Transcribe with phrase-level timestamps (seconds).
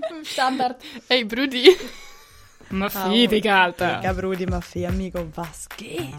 [0.22, 0.76] Standard.
[1.08, 1.76] Hey, Brudi.
[2.70, 4.00] Mafia, Digga, Alter.
[4.02, 6.14] Ja, Brudi, Mafia, Amigo, was geht?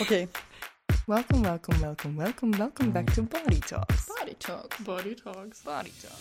[0.00, 0.28] Okay.
[1.06, 4.06] Welcome, welcome, welcome, welcome, welcome back to Body Talks.
[4.06, 4.74] Body Talk.
[4.84, 5.62] Body Talks.
[5.62, 6.18] Body Talk.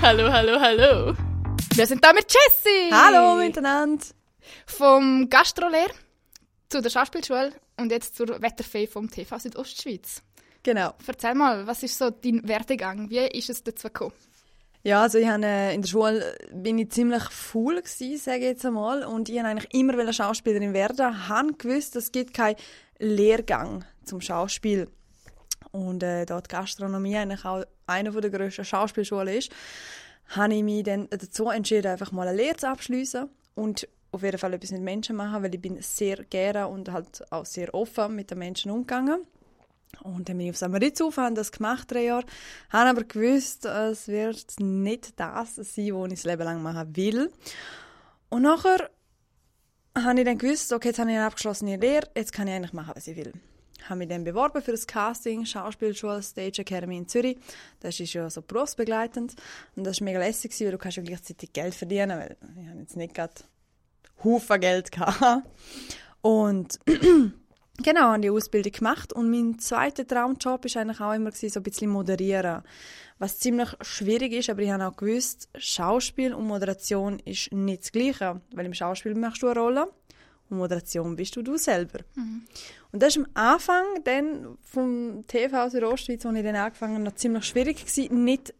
[0.00, 1.27] Hallo, hallo, hallo.
[1.78, 2.90] Wir sind da mit Jessie.
[2.92, 4.04] Hallo miteinander.
[4.66, 5.86] Vom Gastrolehr
[6.68, 10.20] zu der Schauspielschule und jetzt zur Wetterfee vom TV Südostschweiz.
[10.64, 10.94] Genau.
[11.06, 13.08] Erzähl mal, was ist so dein Werdegang?
[13.10, 14.12] Wie ist es dazu gekommen?
[14.82, 18.44] Ja, also ich habe, äh, in der Schule bin ich ziemlich faul gsi, sage ich
[18.44, 21.28] jetzt einmal, und ich wollte eigentlich immer Schauspielerin werden.
[21.28, 22.56] habe gewusst, es gibt keinen
[22.98, 24.88] Lehrgang zum Schauspiel.
[25.70, 29.52] Und äh, da die Gastronomie eigentlich auch eine der grössten Schauspielschulen ist,
[30.28, 34.38] habe ich mich dann dazu entschieden, einfach mal eine Lehre zu abschließen und auf jeden
[34.38, 38.14] Fall etwas mit Menschen machen, weil ich bin sehr gerne und halt auch sehr offen
[38.14, 39.26] mit den Menschen umgegangen.
[40.02, 42.26] Und dann bin ich auf Samaritz auf, habe das gemacht, drei Jahre.
[42.70, 47.32] Habe aber gewusst, es wird nicht das sein, was ich das Leben lang machen will.
[48.28, 48.90] Und nachher
[49.96, 52.72] habe ich dann gewusst, okay, jetzt habe ich eine abgeschlossene Lehre, jetzt kann ich eigentlich
[52.72, 53.32] machen, was ich will.
[53.88, 57.38] Habe mich dann beworben für das Casting, Schauspielschule, Stage Academy in Zürich.
[57.80, 59.34] Das ist ja so berufsbegleitend.
[59.76, 62.80] Und das war mega lässig, weil du kannst ja gleichzeitig Geld verdienen, weil ich habe
[62.80, 63.34] jetzt nicht gerade
[64.22, 65.46] Haufen Geld gehabt.
[66.20, 66.78] Und
[67.80, 71.60] Genau, habe die Ausbildung gemacht und mein zweiter Traumjob ist eigentlich auch immer gewesen, so
[71.60, 72.64] ein bisschen moderieren,
[73.20, 77.92] was ziemlich schwierig ist, aber ich habe auch gewusst, Schauspiel und Moderation ist nicht das
[77.92, 79.88] Gleiche, weil im Schauspiel machst du eine Rolle
[80.50, 82.00] und Moderation bist du du selber.
[82.92, 87.14] Und das ist am Anfang dann vom TV Südostschweiz, wo ich dann angefangen habe, noch
[87.14, 88.54] ziemlich schwierig gewesen, nicht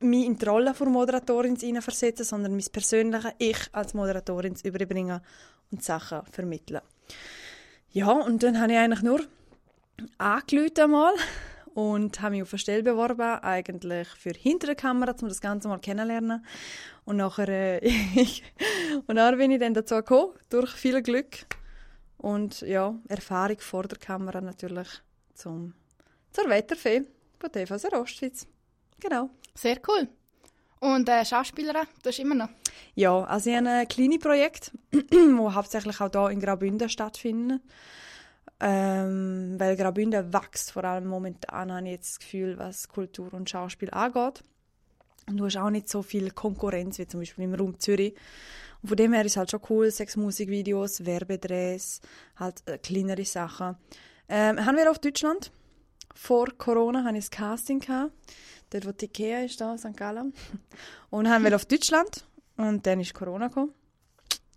[0.00, 4.68] mich in die Rolle von Moderatorin zu versetzen, sondern mein persönliches Ich als Moderatorin zu
[4.68, 5.20] überbringen
[5.70, 6.80] und Sachen vermitteln.
[7.90, 9.20] Ja, und dann habe ich eigentlich nur
[10.18, 11.14] angerufen einmal
[11.74, 15.68] und habe mich auf eine Stelle beworben, eigentlich für hinter der Kamera, um das Ganze
[15.68, 16.44] mal kennenlernen.
[17.04, 17.82] Und nachher, äh,
[19.06, 21.46] und dann bin ich dann dazu gekommen, durch viel Glück
[22.18, 24.88] und ja, Erfahrung vor der Kamera natürlich
[25.34, 25.74] zum,
[26.30, 27.02] zur Wetterfee
[27.38, 28.46] von TV Ostschweiz.
[29.00, 29.30] Genau.
[29.54, 30.08] Sehr cool.
[30.80, 32.48] Und äh, Schauspielerin, das ist immer noch.
[32.94, 37.62] Ja, also ich habe ein kleines Projekt, das hauptsächlich auch hier in Graubünden stattfindet.
[38.64, 43.50] Ähm, weil Graubünden wächst, vor allem momentan habe ich jetzt das Gefühl, was Kultur und
[43.50, 44.44] Schauspiel angeht.
[45.26, 48.14] Und du hast auch nicht so viel Konkurrenz wie zum Beispiel im Raum Zürich.
[48.80, 52.02] Und von dem her ist es halt schon cool, sechs Musikvideos, Werbedrehs,
[52.36, 53.76] halt äh, kleinere Sachen.
[54.28, 55.50] Ähm, haben wir auf Deutschland.
[56.14, 57.80] Vor Corona hatte ich das Casting.
[57.80, 58.12] Gehabt,
[58.70, 59.96] dort, wo die Ikea ist, da, St.
[59.96, 60.34] Gallen.
[61.10, 62.28] Und haben wir auf Deutschland.
[62.56, 63.72] Und dann ist Corona gekommen.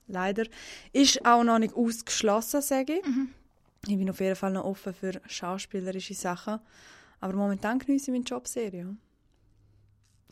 [0.06, 0.46] Leider.
[0.94, 3.04] Ist auch noch nicht ausgeschlossen, sage ich.
[3.88, 6.60] Ich bin auf jeden Fall noch offen für schauspielerische Sachen.
[7.20, 8.86] Aber momentan genieße ich meinen Job sehr, ja.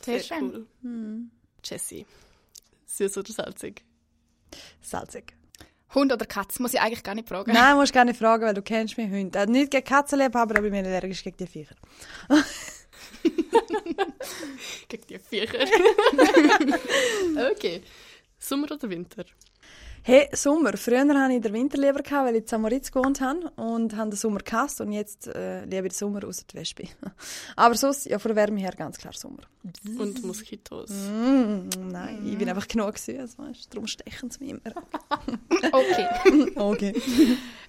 [0.01, 0.51] Sehr, Sehr schön.
[0.51, 0.67] cool.
[0.81, 1.31] Hm.
[1.63, 2.05] Jessie.
[2.85, 3.83] Süß oder salzig?
[4.81, 5.33] Salzig.
[5.93, 7.53] Hund oder Katz, muss ich eigentlich gar nicht fragen.
[7.53, 9.37] Nein, musst gar nicht fragen, weil du kennst mich Hunde.
[9.39, 11.75] Äh, nicht gegen Katzenliebhaber, aber ich bin allergisch gegen die Viecher.
[14.87, 15.65] Gegen die Viecher.
[17.51, 17.81] okay.
[18.37, 19.25] Sommer oder Winter?
[20.05, 20.75] Hey, Sommer.
[20.75, 24.09] Früher hatte ich den Winter lieber, gehabt, weil ich in Samoritz gewohnt habe und habe
[24.09, 26.89] den Sommer gehasst und jetzt äh, liebe ich den Sommer außer die Wespe.
[27.55, 29.43] aber sonst, ja, von der Wärme her ganz klar Sommer.
[29.97, 30.89] Und Moskitos.
[30.89, 33.69] Mm, nein, ich bin einfach genug süß, weißt du.
[33.69, 34.83] Darum stechen sie mich immer.
[35.71, 36.51] Okay.
[36.55, 36.93] okay.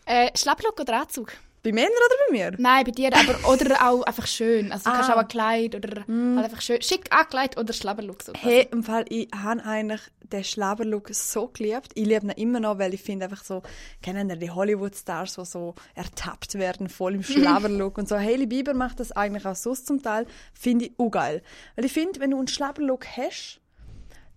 [0.04, 1.32] äh, Schlapplook oder Anzug?
[1.62, 2.52] Bei Männern oder bei mir?
[2.58, 4.70] Nein, bei dir, aber oder auch einfach schön.
[4.72, 5.14] Also du kannst Ah.
[5.14, 8.32] auch ein Kleid oder halt einfach schön schick angekleidet oder Schlabberlook so.
[8.36, 10.00] Hey, im Fall, ich habe eigentlich
[10.32, 11.92] den Schlaberlook so geliebt.
[11.94, 13.62] Ich liebe ihn immer noch, weil ich finde einfach so,
[14.02, 18.16] kennen ihr die Hollywood-Stars, die so ertappt werden, voll im Schlaberlook und so.
[18.16, 21.42] Hailey Bieber macht das eigentlich auch so zum Teil, finde ich auch geil.
[21.76, 23.60] Weil ich finde, wenn du einen Schlaberlook hast,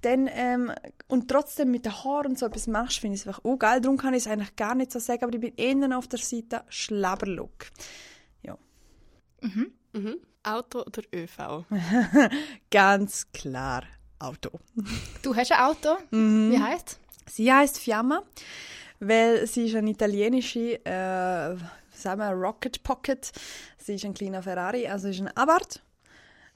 [0.02, 0.72] dann, ähm,
[1.08, 3.82] und trotzdem mit den Haaren und so etwas machst, finde ich es einfach auch geil.
[3.82, 6.20] Darum kann ich es eigentlich gar nicht so sagen, aber ich bin eher auf der
[6.20, 7.68] Seite Schlaberlook.
[8.44, 8.58] Ja.
[9.42, 9.72] Mhm.
[10.44, 11.66] Auto oder ÖV?
[12.70, 13.84] Ganz klar
[14.20, 14.52] Auto.
[15.22, 15.98] Du hast ein Auto.
[16.12, 16.52] Mhm.
[16.52, 17.00] Wie heißt?
[17.30, 18.24] Sie heißt Fiamma,
[19.00, 21.56] weil sie ist eine italienische, äh,
[21.94, 23.32] sagen wir, Rocket Pocket.
[23.78, 25.82] Sie ist ein kleiner Ferrari, also ist ein Abarth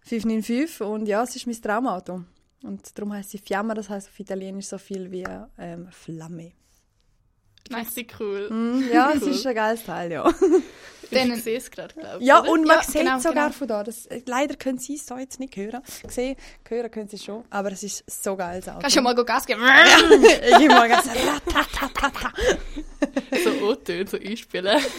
[0.02, 2.24] 595 und ja, es ist mein Traumauto.
[2.64, 5.26] Und darum heißt sie Fiamma, das heißt auf Italienisch so viel wie
[5.58, 6.52] ähm, Flamme.
[7.70, 7.88] Nice.
[7.88, 8.50] Richtig cool.
[8.50, 9.30] Mm, ja, es Cool.
[9.30, 10.30] ist ein geiles Teil, ja.
[11.12, 12.26] Dann- ich sehe es gerade, glaube ich.
[12.28, 12.52] Ja, oder?
[12.52, 13.58] und man Ja, sieht genau, sogar genau.
[13.58, 13.84] von da.
[13.84, 15.82] Das, äh, leider können Sie es so jetzt nicht hören.
[16.08, 16.36] Sehen,
[16.68, 18.60] hören können Sie schon, aber es ist so geil.
[18.62, 18.82] Das Auto.
[18.82, 19.62] Kannst du mal Gas geben?
[20.52, 22.32] ich gebe mal ratatatata.
[23.44, 24.82] So O-Töne, so einspielen.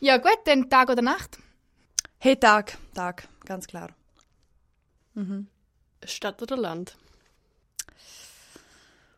[0.00, 1.38] Ja gut, dann Tag oder Nacht?
[2.18, 3.88] Hey, Tag, Tag, ganz klar.
[6.04, 6.96] Stadt oder Land?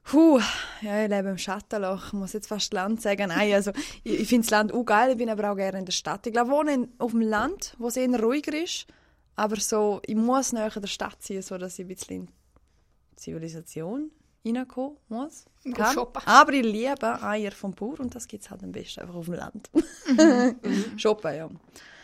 [0.06, 0.40] Puh,
[0.82, 2.06] ja, ich lebe im Schattenloch.
[2.06, 3.28] Ich muss jetzt fast Land sagen.
[3.28, 3.72] Nein, also,
[4.04, 6.24] ich, ich finde das Land auch geil, ich bin aber auch gerne in der Stadt.
[6.28, 8.86] Ich glaube, wohne in, auf dem Land, wo es eher ruhiger ist.
[9.34, 12.28] Aber so, ich muss näher der Stadt sein, sodass ich ein bisschen in
[13.16, 14.12] Zivilisation
[14.46, 15.44] reinkommen muss.
[15.74, 15.92] Kann.
[15.92, 16.22] shoppen.
[16.24, 19.24] Aber ich liebe Eier vom Bauer und das gibt es halt am besten einfach auf
[19.24, 19.70] dem Land.
[20.96, 21.50] shoppen, ja.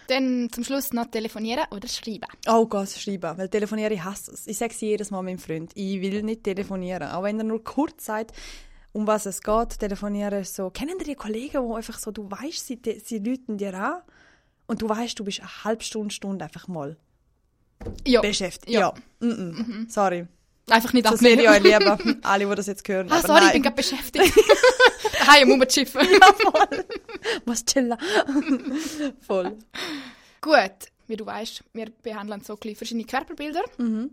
[0.09, 2.27] Dann zum Schluss noch telefonieren oder schreiben.
[2.49, 4.47] Oh Gott, schreiben, weil telefonieren, ich hasse es.
[4.47, 7.09] Ich sage es jedes Mal meinem Freund, ich will nicht telefonieren.
[7.11, 8.33] Auch wenn er nur kurz sagt,
[8.93, 12.81] um was es geht, telefonieren so, kennen die Kollegen, wo einfach so, du weißt, sie,
[13.05, 14.03] sie läuten dir an
[14.67, 16.97] und du weißt, du bist eine halbe Stunde, Stunde einfach mal
[18.07, 18.71] Ja, beschäftigt.
[18.73, 18.81] Ja.
[18.81, 19.91] Ja, Mm -mm.
[19.91, 20.27] sorry.
[20.71, 21.89] Einfach nicht Das sehe ich abnehmen.
[21.89, 23.11] euch lieber, alle, die das jetzt hören.
[23.11, 23.53] Ah, sorry, ich nein.
[23.55, 24.33] bin gerade beschäftigt.
[25.19, 26.01] Daheim muss man schiffen.
[27.45, 27.97] Was chillen.
[29.27, 29.57] Voll.
[30.41, 30.73] Gut,
[31.07, 33.63] wie du weißt, wir behandeln so verschiedene Körperbilder.
[33.79, 34.11] Mhm.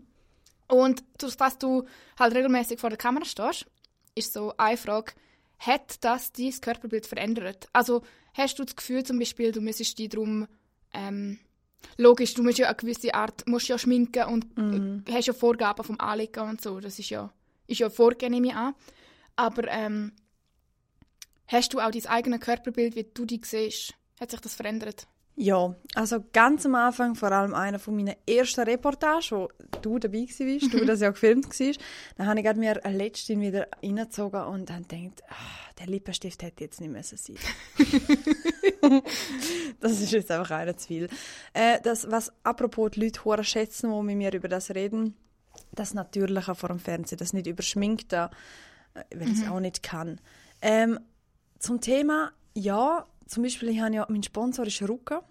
[0.68, 1.84] Und durch das du
[2.18, 3.66] halt regelmäßig vor der Kamera stehst,
[4.14, 5.12] ist so eine Frage,
[5.58, 7.68] hat das dein Körperbild verändert?
[7.72, 8.02] Also
[8.34, 10.46] hast du das Gefühl zum Beispiel, du müsstest dich darum,
[10.92, 11.38] ähm,
[11.96, 15.04] logisch, du musst ja eine gewisse Art, musst ja schminken und Mhm.
[15.06, 17.32] äh, hast ja Vorgaben vom Anlegen und so, das ist ja,
[17.66, 18.74] ist ja vorgegeben, nehme ich an.
[19.36, 20.12] Aber ähm,
[21.46, 23.94] hast du auch dein eigenes Körperbild, wie du dich siehst?
[24.20, 25.06] Hat sich das verändert?
[25.42, 29.48] Ja, also ganz am Anfang, vor allem einer von meinen ersten Reportagen, wo
[29.80, 31.80] du dabei warst, du das ja gefilmt warst,
[32.18, 36.42] dann habe ich gerade mir eine letzte wieder reingezogen und dann gedacht, ah, der Lippenstift
[36.42, 37.36] hätte jetzt nicht müssen sein.
[39.80, 41.08] das ist jetzt einfach einer zu viel.
[41.54, 45.16] Äh, das, was apropos die Leute hure schätzen, die mit mir über das reden,
[45.72, 48.28] das Natürliche vor dem Fernsehen, das nicht überschminkte,
[48.92, 50.20] äh, weil ich es auch nicht kann.
[50.60, 51.00] Ähm,
[51.58, 55.22] zum Thema, ja, zum Beispiel, ich habe ja, mein Sponsor ist Ruka.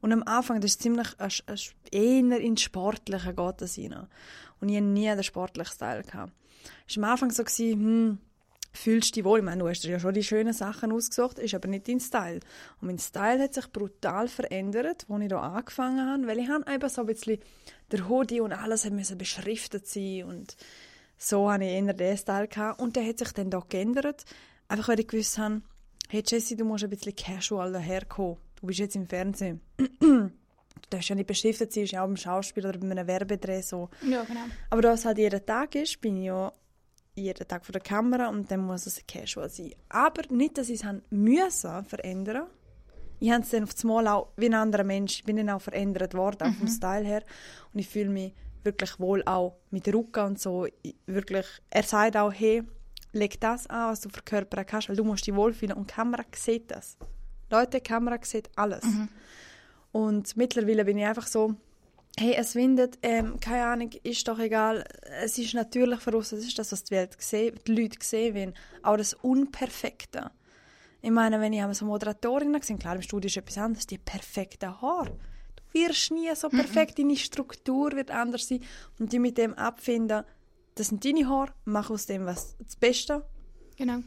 [0.00, 4.08] Und am Anfang, das ist ziemlich, ein, ein, eher ins Sportliche geht das rein.
[4.60, 6.02] Und ich hatte nie den sportlichen Style.
[6.02, 6.32] Gehabt.
[6.88, 8.18] Es war am Anfang so, gewesen, hm,
[8.72, 9.38] fühlst du dich wohl?
[9.38, 12.00] Ich meine, du hast dir ja schon die schönen Sachen ausgesucht, ist aber nicht dein
[12.00, 12.40] Style.
[12.80, 16.72] Und mein Style hat sich brutal verändert, als ich hier angefangen habe, weil ich habe
[16.72, 17.38] eben so ein bisschen,
[17.92, 20.56] der Hoodie und alles musste beschriftet sein und
[21.16, 22.48] so hatte ich eher den Style.
[22.48, 22.80] Gehabt.
[22.80, 24.24] Und der hat sich dann doch geändert,
[24.66, 25.62] einfach weil ich gewusst habe,
[26.08, 28.36] hey Jessie, du musst ein bisschen casual daherkommen.
[28.60, 29.60] Du bist jetzt im Fernsehen.
[29.78, 30.30] du
[30.90, 33.90] darfst ja nicht beschriftet sein, ja auch beim Schauspiel oder bei einem Werbedreh so.
[34.02, 34.40] Ja, genau.
[34.70, 36.52] Aber da es halt jeden Tag ist, bin ich ja
[37.14, 39.74] jeden Tag vor der Kamera und dann muss es casual sein.
[39.88, 42.46] Aber nicht, dass ich es müssen verändern.
[43.20, 45.50] Ich habe es dann auf das Mal auch wie ein anderer Mensch, ich bin dann
[45.50, 47.22] auch verändert worden, auch vom Style her.
[47.72, 48.34] Und ich fühle mich
[48.64, 50.66] wirklich wohl auch mit Rucka und so.
[50.82, 52.62] Ich, wirklich, er sagt auch, hey,
[53.14, 56.24] leg das an, was du verkörpern kannst, weil du musst dich wohlfühlen und die Kamera
[56.34, 56.96] sieht das.
[57.50, 58.84] Leute, die Kamera sieht alles.
[59.92, 61.54] Und mittlerweile bin ich einfach so,
[62.18, 64.84] hey, es windet, ähm, keine Ahnung, ist doch egal.
[65.22, 68.34] Es ist natürlich für uns, das ist das, was die Welt gesehen, die Leute sehen
[68.34, 68.54] wollen.
[68.82, 70.30] Auch das Unperfekte.
[71.02, 73.98] Ich meine, wenn ich einmal so Moderatorinnen gesehen klar, im Studio ist etwas anderes, die
[73.98, 75.18] perfekten Haare.
[75.56, 78.60] Du wirst nie so perfekt, deine Struktur wird anders sein.
[78.98, 80.24] Und die mit dem abfinden,
[80.74, 83.24] das sind deine Haare, mach aus dem was das Beste.
[83.76, 84.00] Genau.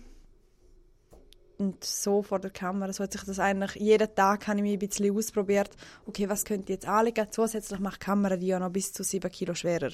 [1.57, 4.73] Und so vor der Kamera, so hat sich das eigentlich, jeden Tag habe ich mich
[4.73, 5.71] ein bisschen ausprobiert,
[6.05, 7.27] okay, was könnte ich jetzt anlegen?
[7.31, 9.91] Zusätzlich macht die Kamera die ja noch bis zu 7 Kilo schwerer.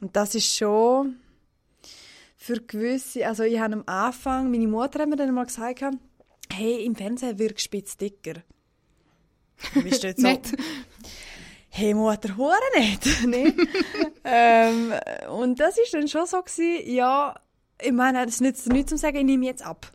[0.00, 1.16] Und das ist schon
[2.36, 5.82] für gewisse, also ich habe am Anfang, meine Mutter hat mir dann mal gesagt,
[6.52, 8.42] hey, im Fernsehen wirkst du bisschen dicker.
[9.82, 10.28] Bist du jetzt so.
[11.76, 13.04] hey Mutter, hure nicht,
[14.24, 14.92] ähm,
[15.30, 17.34] und das ist dann schon so gewesen, ja,
[17.82, 19.90] ich meine, das nützt nichts zu sagen, ich nehme jetzt ab.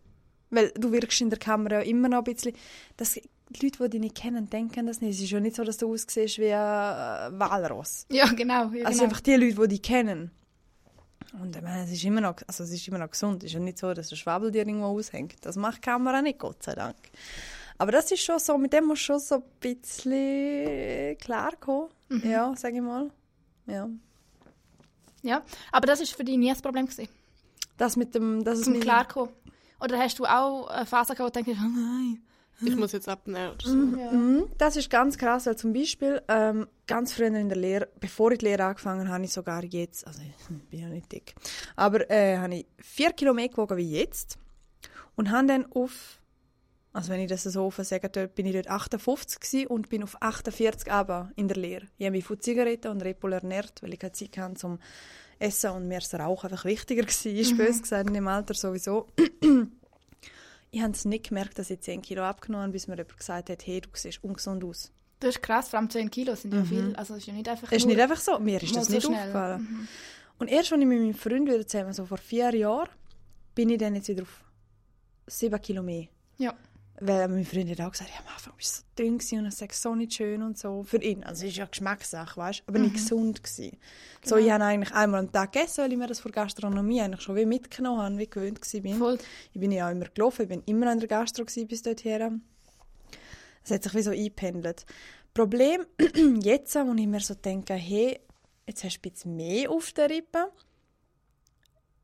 [0.49, 2.53] Weil du wirkst in der Kamera ja immer noch ein bisschen,
[2.97, 5.15] das, die Leute, die dich nicht kennen, denken das nicht.
[5.15, 8.07] Es ist ja nicht so, dass du aussiehst wie ein Walross.
[8.09, 8.69] Ja, genau.
[8.71, 9.03] Ja, Also genau.
[9.03, 10.31] einfach die Leute, die dich kennen.
[11.39, 13.43] Und ich meine, es ist immer noch, also es ist immer noch gesund.
[13.43, 15.35] Es ist ja nicht so, dass der Schwabel dir irgendwo aushängt.
[15.45, 16.97] Das macht die Kamera nicht, Gott sei Dank.
[17.79, 21.89] Aber das ist schon so, mit dem musst du schon so ein bisschen klarkommen.
[22.09, 22.29] Mhm.
[22.29, 23.09] Ja, sag ich mal.
[23.65, 23.89] Ja.
[25.21, 25.41] ja.
[25.71, 26.85] Aber das war für dich nie ein Problem.
[26.85, 27.07] Gewesen,
[27.77, 29.33] Das mit dem, das ist zum Klarkommen.
[29.79, 32.21] Oder hast du auch eine Phase gehabt, wo du denkst, oh nein.
[32.61, 33.73] Ich muss jetzt abnehmen oder so.
[33.73, 38.33] Mhm, das ist ganz krass, weil zum Beispiel ähm, ganz früher in der Lehre, bevor
[38.33, 41.35] ich die Lehre angefangen habe, habe ich sogar jetzt, also ich bin ja nicht dick,
[41.77, 44.37] aber äh, habe ich vier Kilo mehr gewogen wie jetzt
[45.15, 46.18] und habe dann auf
[46.91, 50.03] Also wenn ich das so offen sage, dort bin ich dort 58 gewesen und bin
[50.03, 51.85] auf 48 aber in der Lehre.
[51.97, 54.79] Ich habe mich von Zigaretten und Bull ernährt, weil ich keine Zeit hatte zum
[55.37, 59.07] Essen und mir das Rauchen einfach wichtiger war, ist böse gesagt, in dem Alter sowieso.
[60.71, 63.49] ich habe es nicht gemerkt, dass ich 10 Kilo abgenommen habe, bis mir jemand gesagt
[63.49, 64.91] hat, hey, du siehst ungesund aus.
[65.19, 66.95] Das ist krass, vor allem 10 Kilo sind ja viel.
[66.95, 69.05] Also es ist ja nicht einfach ist nicht einfach so, mir ist das so nicht
[69.05, 69.19] schnell.
[69.19, 69.87] aufgefallen.
[70.39, 72.89] Und erst, als ich mit meinem Freund wieder zusammen, so vor vier Jahren,
[73.53, 74.43] bin ich dann jetzt wieder auf
[75.27, 76.07] 7 Kilo mehr.
[76.37, 76.55] Ja.
[77.01, 79.45] Weil mein Freund hat auch gesagt, ja, am Anfang bist du so dünn gewesen und
[79.45, 80.83] es ist so nicht schön und so.
[80.83, 81.23] Für ihn.
[81.23, 83.77] Also es ist ja Geschmackssache, weißt aber nicht gesund gewesen.
[84.23, 84.45] So, Genau.
[84.47, 87.37] ich habe eigentlich einmal am Tag gegessen, weil ich mir das von Gastronomie eigentlich schon
[87.37, 88.97] wie mitgenommen habe, wie gewöhnt bin.
[88.97, 89.17] Voll.
[89.53, 92.41] Ich bin ja auch immer gelaufen, ich bin immer an der Gastro bis dorthin.
[93.63, 94.85] Es hat sich wie so eingependelt.
[95.33, 95.85] Problem
[96.41, 98.19] jetzt, wo ich mir so denke, hey,
[98.67, 100.51] jetzt hast du ein bisschen mehr auf der Rippe.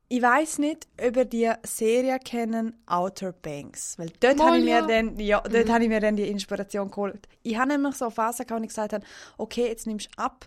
[0.08, 3.98] Ich weiß nicht, ob ihr die Serie kennen, Outer Banks.
[3.98, 4.86] Weil dort habe ich, mir ja.
[4.86, 7.26] dann, ja, dort habe ich mir dann die Inspiration geholt.
[7.42, 9.04] Ich habe nämlich so eine Phase gehabt, wo ich gesagt habe,
[9.36, 10.46] okay, jetzt nimmst du ab.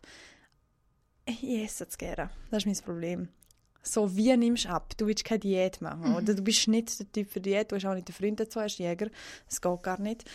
[1.26, 2.30] Ich esse es gerne.
[2.52, 3.28] Das ist mein Problem.
[3.84, 4.94] So, wie nimmst du ab?
[4.98, 6.34] Du willst keine Diät machen, oder?
[6.34, 8.78] Du bist nicht der Typ für Diät, du hast auch nicht den Freund dazu, hast
[8.78, 9.10] Jäger.
[9.48, 10.24] Das geht gar nicht.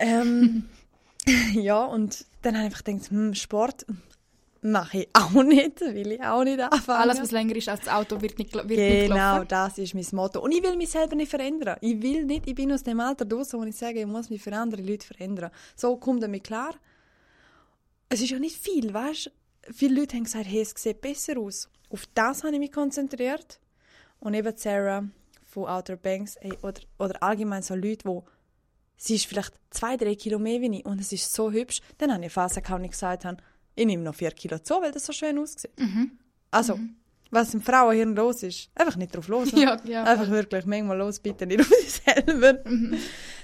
[0.00, 0.68] Ähm,
[1.54, 3.84] ja, und dann habe ich einfach gedacht, hm, Sport
[4.60, 7.00] mache ich auch nicht, will ich auch nicht anfangen.
[7.02, 9.48] Alles, was länger ist als das Auto, wird nicht, wird nicht Genau, gelaufen.
[9.48, 10.40] das ist mein Motto.
[10.40, 11.76] Und ich will mich selber nicht verändern.
[11.80, 14.42] Ich will nicht, ich bin aus dem Alter draussen, wo ich sage, ich muss mich
[14.42, 15.50] für andere Leute verändern.
[15.76, 16.74] So kommt damit klar.
[18.08, 19.30] Es ist ja nicht viel, weißt du?
[19.72, 21.68] Viele Leute haben gesagt, hey, es sieht besser aus.
[21.90, 23.60] Auf das habe ich mich konzentriert.
[24.20, 25.04] Und eben Sarah
[25.44, 28.24] von Outer Banks, ey, oder, oder allgemein so Leute, wo
[28.96, 32.10] sie ist vielleicht zwei, drei Kilo mehr wie ich und es ist so hübsch, dann
[32.10, 33.36] habe ich eine Phase gehabt, ich gesagt habe,
[33.78, 35.70] ich nehme noch vier Kilo zu, weil das so schön aussieht.
[36.50, 36.78] Also,
[37.30, 39.50] was im Frauenhirn los ist, einfach nicht drauf los.
[39.56, 40.04] Ja, ja.
[40.04, 42.54] Einfach wirklich manchmal los, bitte nicht auf dich selber.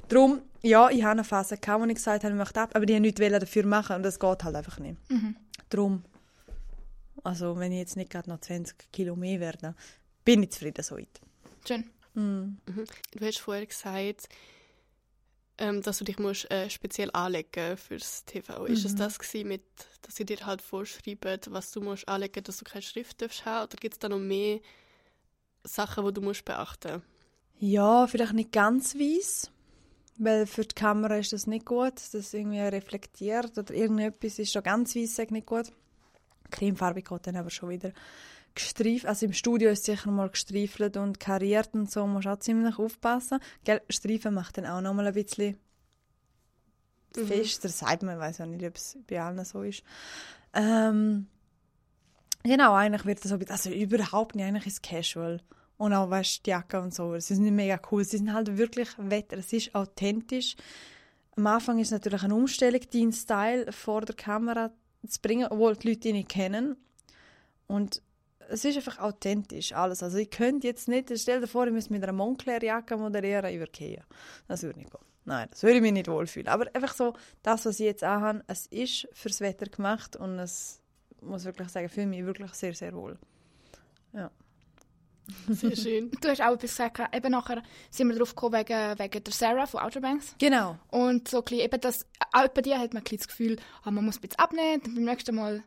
[0.09, 2.87] Darum, ja, ich habe eine Phase gehabt, wo ich gesagt habe, ich möchte ab, aber
[2.87, 4.97] die haben nichts wollen dafür machen und das geht halt einfach nicht.
[5.69, 6.03] Darum,
[7.23, 9.75] also wenn ich jetzt nicht gerade noch 20 Kilo mehr werde,
[10.25, 11.21] bin ich zufrieden so weit.
[11.67, 11.85] Schön.
[12.14, 14.29] Du hast vorher gesagt,
[15.58, 18.66] ähm, dass du dich musst, äh, speziell anlegen fürs TV.
[18.66, 19.62] Ist es das gewesen mit,
[20.02, 23.64] dass sie dir halt vorschreiben, was du musst anlegen, dass du keine Schrift darfst haben?
[23.64, 24.61] Oder gibt es da noch mehr
[25.62, 27.02] Sachen, die du musst beachten?
[27.58, 29.50] Ja, vielleicht nicht ganz weiß,
[30.18, 34.54] weil für die Kamera ist das nicht gut, dass das irgendwie reflektiert oder irgendetwas ist
[34.54, 35.73] da ganz ich nicht gut.
[36.50, 37.92] Cremefarbe geht dann aber schon wieder
[38.54, 42.78] gestreift, also im Studio ist sicher mal gestreifelt und kariert und so, musst auch ziemlich
[42.78, 43.40] aufpassen.
[43.64, 45.56] Gell, Streifen macht dann auch noch mal ein bisschen
[47.12, 49.82] fester, sagt man, ich weiß auch nicht, ob es bei allen so ist.
[50.52, 51.26] Ähm,
[52.46, 55.40] Genau, eigentlich wird das so, also überhaupt nicht, eigentlich ist es casual.
[55.78, 58.88] Und auch, weißt die Jacke und so, sie sind mega cool, sie sind halt wirklich
[58.99, 60.54] Wetter, es ist authentisch.
[61.37, 64.70] Am Anfang ist es natürlich eine Umstellung, deinen Style vor der Kamera
[65.08, 66.76] zu bringen, obwohl die Leute ihn nicht kennen.
[67.66, 68.02] Und
[68.48, 70.02] es ist einfach authentisch, alles.
[70.02, 73.58] Also ich könnte jetzt nicht, stell dir vor, ich müsste mit einer Moncler-Jacke moderieren, ich
[73.58, 74.02] würde gehen.
[74.48, 75.00] Das würde nicht gehen.
[75.24, 76.48] Nein, das würde ich mich nicht wohlfühlen.
[76.48, 80.80] Aber einfach so, das, was ich jetzt anhabe, es ist fürs Wetter gemacht und es
[81.20, 83.18] muss wirklich sagen, fühle mich wirklich sehr, sehr wohl.
[84.12, 84.30] Ja.
[85.48, 86.10] Sehr schön.
[86.20, 89.64] Du hast auch etwas gesagt, eben nachher sind wir drauf gekommen wegen, wegen der Sarah
[89.64, 90.34] von Outer Banks.
[90.38, 90.78] Genau.
[90.88, 93.56] Und so ein bisschen, eben das, auch bei dir hat man ein bisschen das Gefühl,
[93.84, 95.64] ah, man muss ein bisschen abnehmen, beim nächsten Mal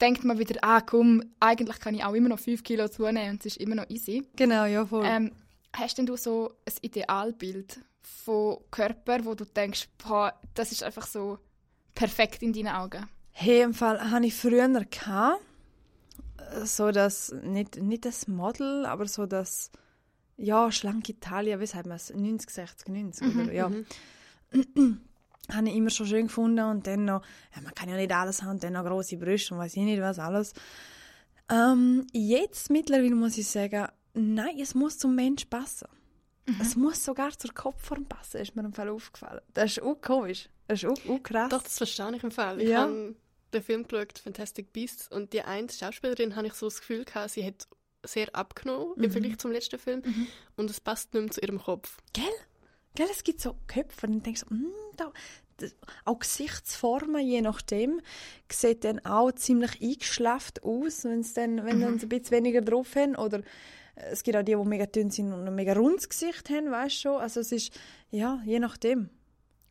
[0.00, 3.40] denkt man wieder, ah komm, eigentlich kann ich auch immer noch 5 Kilo zunehmen und
[3.40, 4.26] es ist immer noch easy.
[4.36, 5.04] Genau, ja, voll.
[5.06, 5.32] Ähm,
[5.72, 11.06] hast denn du so ein Idealbild von Körper, wo du denkst, boah, das ist einfach
[11.06, 11.38] so
[11.94, 13.08] perfekt in deinen Augen?
[13.32, 15.42] Hey, im Fall hatte ich früher gehabt,
[16.64, 19.70] so das, nicht, nicht das Model, aber so das,
[20.36, 23.70] ja, schlanke Taille, wie sagt man es, 90, 60, 90, oder, ja.
[25.52, 27.22] habe ich immer schon schön gefunden und dann noch,
[27.54, 30.00] ja, man kann ja nicht alles haben, dann noch grosse Brüste und weiß ich nicht
[30.00, 30.52] was alles.
[31.50, 35.88] Ähm, jetzt mittlerweile muss ich sagen, nein, es muss zum Mensch passen.
[36.60, 39.40] Es muss sogar zur Kopfform passen, ist mir im Fall aufgefallen.
[39.54, 40.48] Das ist auch komisch.
[40.68, 41.48] Das ist auch, auch krass.
[41.50, 42.60] Doch, das verstehe ich im Fall.
[42.60, 42.82] Ich Ja.
[42.82, 43.16] habe
[43.52, 47.30] den Film geschaut, Fantastic Beasts, und die eine Schauspielerin habe ich so das Gefühl gehabt,
[47.30, 47.66] sie hat
[48.04, 49.04] sehr abgenommen Mhm.
[49.04, 50.02] im Vergleich zum letzten Film
[50.56, 51.98] und es passt nicht mehr zu ihrem Kopf.
[52.12, 52.24] Gell?
[52.96, 55.12] Gell, es gibt so Köpfe und denkst du, mm, da,
[55.58, 55.74] das,
[56.04, 58.00] auch Gesichtsformen, je nachdem,
[58.50, 63.16] sieht dann auch ziemlich eingeschlafft aus, wenn's dann, wenn dann ein bisschen weniger drauf haben.
[63.16, 63.38] Oder
[63.96, 66.70] äh, es gibt auch die, die mega dünn sind und ein mega rundes Gesicht haben,
[66.70, 67.20] weißt du schon.
[67.20, 67.72] Also es ist,
[68.10, 69.10] ja, je nachdem.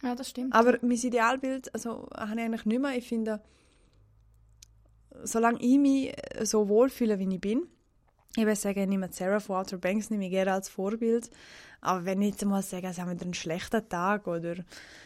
[0.01, 0.53] Ja, das stimmt.
[0.53, 2.95] Aber mein Idealbild, also, habe ich eigentlich nicht mehr.
[2.95, 3.41] Ich finde,
[5.23, 6.13] solange ich mich
[6.43, 7.67] so wohlfühle, wie ich bin,
[8.35, 11.29] Ich würde sagen, ich nehme Sarah von Outer Banks nehme ich gerne als Vorbild.
[11.85, 14.55] Aber wenn ich jetzt mal sage, sie haben wieder einen schlechten Tag oder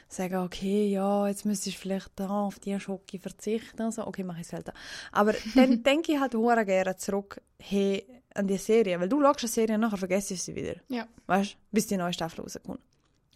[0.08, 4.42] sagen, okay, ja, jetzt müsste ich vielleicht da auf die Schocke verzichten, so, okay, mache
[4.42, 4.72] ich es halt.
[5.12, 9.42] Aber dann denke ich halt hure gerne zurück hey, an die Serie, weil du schaust
[9.42, 10.76] eine Serie und nachher vergisst du sie wieder.
[10.88, 11.08] Ja.
[11.28, 12.80] Weißt du, bis die neue Staffel rauskommt.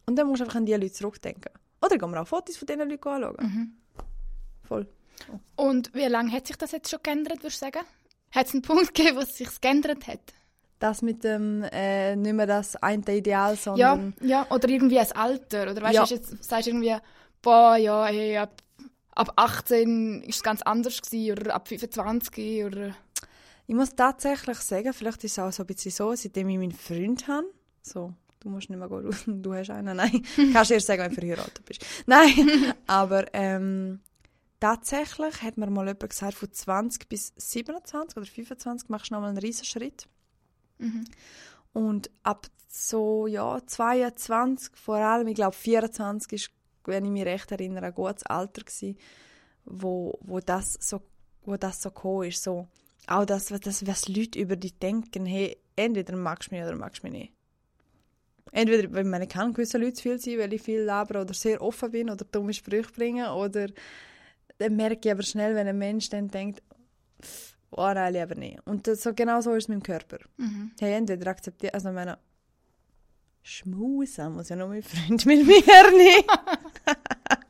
[0.05, 1.51] Und dann musst du einfach an die Leute zurückdenken.
[1.81, 3.37] Oder gehen wir auch Fotos von diesen Leuten anschauen.
[3.41, 3.73] Mhm.
[4.63, 4.87] Voll.
[5.57, 7.85] Und wie lange hat sich das jetzt schon geändert, würdest du sagen?
[8.31, 10.21] Hat es einen Punkt gegeben, wo es sich geändert hat?
[10.83, 14.13] Das mit dem, äh, nicht mehr das eine Ideal, Ja, sondern...
[14.19, 15.71] ja, oder irgendwie ein Alter.
[15.71, 16.03] Oder weißt Ja.
[16.05, 16.93] du, jetzt sagst du irgendwie,
[17.41, 18.61] boah, ja, hey, ab,
[19.15, 22.93] ab 18 ist es ganz anders gewesen, oder ab 25 oder...
[23.65, 26.73] Ich muss tatsächlich sagen, vielleicht ist es auch so ein bisschen so, seitdem ich meinen
[26.73, 27.47] Freund habe,
[27.81, 28.11] so,
[28.41, 30.21] du musst nicht mehr gehen, du hast einen, nein,
[30.51, 31.85] kannst du erst sagen, wenn du verheiratet bist.
[32.07, 34.01] Nein, aber ähm,
[34.59, 39.29] tatsächlich hat mir mal jemand gesagt, von 20 bis 27 oder 25 machst du nochmal
[39.29, 40.09] einen riesen Schritt.
[40.83, 41.05] Mhm.
[41.73, 46.51] Und ab so, ja, 22, vor allem, ich glaube 24 ist,
[46.85, 48.97] wenn ich mich recht erinnere, ein gutes Alter gewesen,
[49.65, 51.01] wo, wo das so,
[51.45, 52.67] wo das so gekommen ist, so,
[53.07, 57.03] auch das, was, was Leute über dich denken, hey, entweder magst du mich oder magst
[57.03, 57.33] du mich nicht.
[58.51, 61.91] Entweder, weil man kann gewisse Leute viel sein, weil ich viel labere oder sehr offen
[61.91, 63.67] bin oder dumme Sprüche bringe, oder
[64.57, 66.61] dann merke ich aber schnell, wenn ein Mensch dann denkt,
[67.77, 68.59] oh nein, lieber nicht.
[68.65, 70.19] Und das, so, genau so ist es mit dem Körper.
[70.37, 70.71] Mhm.
[70.79, 72.17] Hey, entweder akzeptiert, also ich meine,
[73.41, 76.27] schmusen muss ja noch mein Freund mit mir nicht.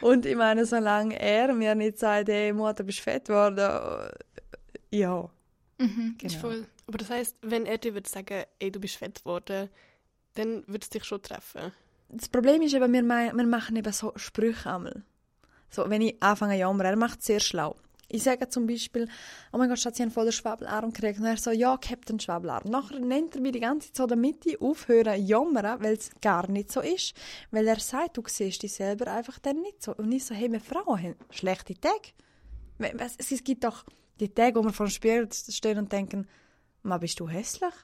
[0.00, 5.28] Und ich meine, solange er mir nicht sagt, hey, Mutter, bist fett geworden, äh, ja.
[5.78, 6.40] Mhm, ist Genau.
[6.48, 6.66] voll.
[6.86, 9.68] Aber das heißt, wenn er dir würde sagen, ey, du bist fett geworden,
[10.34, 11.72] dann würde es dich schon treffen.
[12.08, 15.02] Das Problem ist eben, wir, wir machen eben so Sprüche einmal.
[15.70, 17.76] So, wenn ich anfange zu jammern, er macht es sehr schlau.
[18.08, 19.08] Ich sage zum Beispiel,
[19.52, 21.18] oh mein Gott, Schatz, ich habe voll den Schwabelarm gekriegt.
[21.18, 22.70] Und er so, ja, Captain Schwabelarm.
[22.70, 26.10] Nachher nennt er mich die ganze Zeit so damit ich aufhöre zu jammern, weil es
[26.20, 27.14] gar nicht so ist.
[27.50, 29.94] Weil er sagt, du siehst dich selber einfach dann nicht so.
[29.94, 32.12] Und ich so, hey, wir Frauen haben schlechte Tage.
[33.18, 33.84] Es gibt doch
[34.20, 36.26] die Tage, wo wir vor dem Spiegel stehen und denken,
[36.82, 37.74] Ma, bist du hässlich?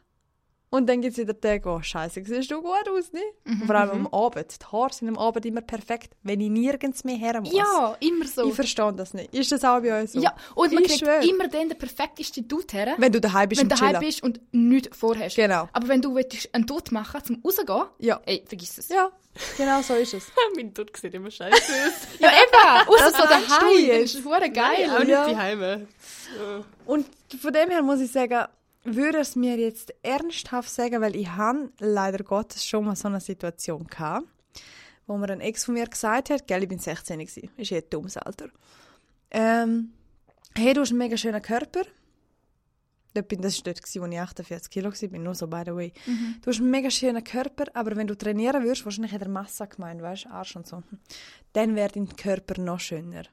[0.74, 3.24] Und dann gibt es wieder Tage, oh, scheiße, siehst du gut aus, nicht?
[3.44, 4.56] Und vor allem am Abend.
[4.58, 7.52] Die Haare sind am Abend immer perfekt, wenn ich nirgends mehr her muss.
[7.52, 8.48] Ja, immer so.
[8.48, 9.34] Ich verstehe das nicht.
[9.34, 10.20] Ist das auch bei euch so?
[10.20, 11.20] Ja, und man Ich kriegt schwör.
[11.22, 14.22] immer den, den perfekteste Dude her, Wenn du daheim bist wenn du und daheim bist
[14.22, 15.36] und nichts vorhast.
[15.36, 15.68] Genau.
[15.74, 18.22] Aber wenn du willst, einen Dude machen zum rausgehen, Ja.
[18.24, 18.88] ey, vergiss es.
[18.88, 19.10] Ja,
[19.58, 20.24] genau so ist es.
[20.56, 21.92] mein Tod sieht immer scheiße aus.
[22.18, 22.88] Ja, eben.
[22.88, 23.88] Außer so daheim.
[24.02, 24.86] Das ist hure geil.
[24.86, 25.24] Nein, auch Ja.
[25.26, 25.86] nicht die Heime.
[26.38, 26.64] Ja.
[26.86, 27.06] Und
[27.42, 28.46] von dem her muss ich sagen,
[28.84, 33.20] würde es mir jetzt ernsthaft sagen, weil ich habe leider Gottes schon mal so eine
[33.20, 34.26] Situation gehabt,
[35.06, 37.82] wo mir ein Ex von mir gesagt hat, gell, ich bin 16 gewesen, ist ein
[37.90, 38.48] dummes Alter.
[39.30, 39.92] Ähm,
[40.54, 41.82] hey, du hast einen mega schönen Körper.
[43.14, 45.92] Das war dort, wo ich 48 Kilo war, bin nur so, by the way.
[46.40, 49.66] Du hast einen mega schönen Körper, aber wenn du trainieren würdest, wahrscheinlich in der Masse
[49.66, 50.82] gemeint, weißt du, Arsch und so,
[51.52, 53.24] dann wäre dein Körper noch schöner.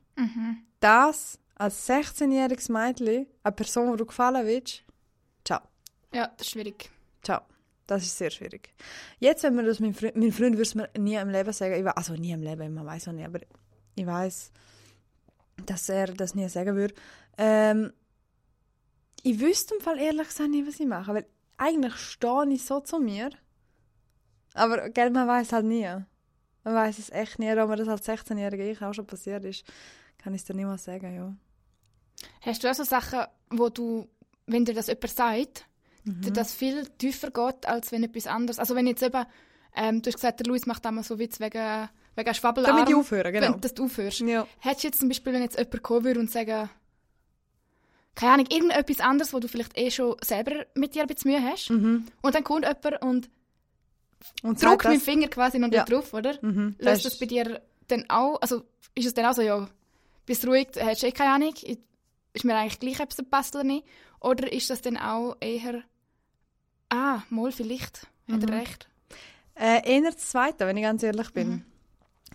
[0.81, 4.83] Das als 16-jähriges Mädchen, eine Person, die du gefallen willst.
[6.13, 6.89] Ja, das ist schwierig.
[7.23, 7.41] Ciao.
[7.87, 8.69] Das ist sehr schwierig.
[9.19, 11.73] Jetzt, wenn man das mein Freund, mein Freund würde es mir nie im Leben sagen,
[11.73, 13.39] ich wei- also nie im Leben, man weiß auch nicht, aber
[13.95, 14.51] ich weiß,
[15.65, 16.93] dass er das nie sagen würde.
[17.37, 17.91] Ähm,
[19.23, 21.25] ich wüsste im Fall ehrlich gesagt nicht, was ich mache, weil
[21.57, 23.31] eigentlich stehe ich so zu mir,
[24.53, 25.87] aber gell, man weiß halt nie.
[26.63, 29.63] Man weiß es echt nie, ob mir das als 16-Jährige ich auch schon passiert ist,
[30.17, 31.35] kann ich es dir nicht mal sagen, ja.
[32.41, 34.07] Hast du auch so Sachen, wo du,
[34.45, 35.65] wenn dir das jemand sagt,
[36.09, 36.33] Mhm.
[36.33, 38.59] das viel tiefer geht, als wenn etwas anderes.
[38.59, 39.25] Also wenn jetzt eben,
[39.75, 42.75] ähm, du hast gesagt, der Luis macht einmal so Witz wegen, wegen Schwabbelarm.
[42.77, 43.53] Damit ich aufhöre, genau.
[43.53, 44.19] Wenn, dass du aufhörst.
[44.21, 44.47] Ja.
[44.59, 46.69] Hättest du jetzt zum Beispiel, wenn jetzt jemand kommen würde und sagen,
[48.15, 51.41] keine Ahnung, irgendetwas anderes, wo du vielleicht eh schon selber mit dir ein bisschen Mühe
[51.43, 52.05] hast, Mhm.
[52.21, 53.29] und dann kommt jemand und
[54.43, 55.85] Und drückt mit dem Finger quasi noch Ja.
[55.85, 56.37] drauf, oder?
[56.41, 56.75] Mhm.
[56.79, 58.63] Löst Das das bei dir dann auch, also
[58.95, 59.69] ist es dann auch so, ja,
[60.25, 61.53] bist ruhig, hast eh keine Ahnung,
[62.33, 63.85] ist mir eigentlich gleich, ob es passt oder nicht?
[64.19, 65.81] Oder ist das dann auch eher,
[66.89, 68.47] ah, mal vielleicht, hat Mhm.
[68.49, 68.89] er recht?
[69.56, 71.65] Äh, eher das Zweite, wenn ich ganz ehrlich bin.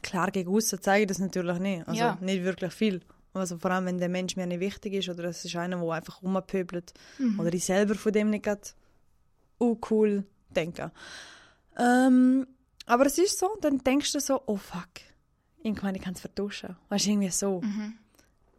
[0.03, 1.89] Klar, gegen aussen zeige ich das natürlich nicht.
[1.89, 2.19] Also Ja.
[2.21, 3.01] nicht wirklich viel.
[3.33, 5.91] Also vor allem, wenn der Mensch mir nicht wichtig ist oder es ist einer, der
[5.91, 6.93] einfach rumpöbelt
[7.39, 8.61] oder ich selber von dem nicht gerade
[9.59, 10.93] oh, cool denke.
[11.79, 12.47] Ähm,
[12.87, 14.89] aber es ist so, dann denkst du so, oh fuck,
[15.63, 16.77] irgendwann ich kann es vertuschen.
[16.91, 17.61] Weißt du, irgendwie so.
[17.63, 17.95] Mhm.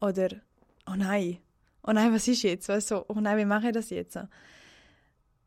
[0.02, 0.30] Oder,
[0.88, 1.38] oh nein,
[1.84, 2.68] oh nein, was ist jetzt?
[2.68, 4.18] Weißt du, so, oh nein, wie mache ich das jetzt?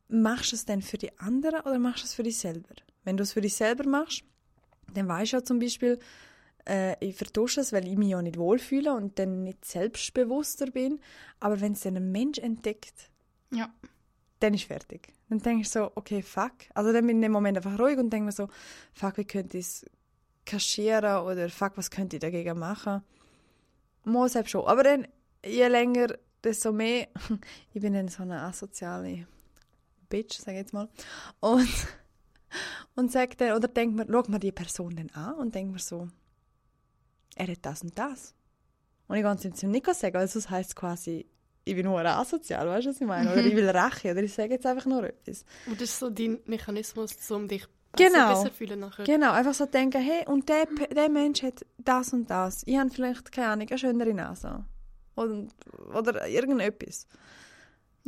[0.09, 2.75] Machst du es denn für die anderen oder machst du es für dich selber?
[3.05, 4.25] Wenn du es für dich selber machst,
[4.95, 5.99] dann weißt du ja zum Beispiel,
[6.67, 11.01] äh, ich vertusche es, weil ich mich ja nicht wohlfühle und dann nicht selbstbewusster bin.
[11.41, 13.11] Aber wenn es dann ein Mensch entdeckt,
[13.51, 13.71] Ja.
[14.41, 15.13] dann ist fertig.
[15.29, 16.53] Dann denke ich so, okay, fuck.
[16.75, 18.49] Also dann bin ich in dem Moment einfach ruhig und denke mir so,
[18.95, 19.87] fuck, wie könnte ich es
[20.47, 23.03] kaschieren oder fuck, was könnte ich dagegen machen?
[24.05, 24.65] Muss halt schon.
[24.67, 25.07] Aber dann,
[25.45, 27.09] je länger, desto mehr,
[27.75, 29.27] ich bin dann so eine asoziale
[30.09, 30.89] Bitch, sage ich jetzt mal.
[31.41, 31.69] Und,
[32.97, 35.79] und sagt dann, oder denkt man, schaut man die Person dann an und denkt mir
[35.79, 36.09] so,
[37.37, 38.35] er hat das und das.
[39.07, 41.27] Und ich kann es ihm zu Nico sagen, weil sonst heisst es quasi,
[41.65, 43.33] ich bin nur asozial, weißt du, was ich meine?
[43.33, 45.45] Oder ich will Rache, oder ich sage jetzt einfach nur etwas.
[45.67, 47.67] Und das ist so dein Mechanismus, um dich
[47.97, 48.29] Genau.
[48.29, 49.05] besser fühlen nachher.
[49.05, 52.63] Genau, einfach so denken, hey, und der, der Mensch hat das und das.
[52.67, 54.65] Ich habe vielleicht, keine Ahnung, eine schönere Nase.
[55.17, 55.47] Oder,
[55.95, 57.07] oder irgendetwas.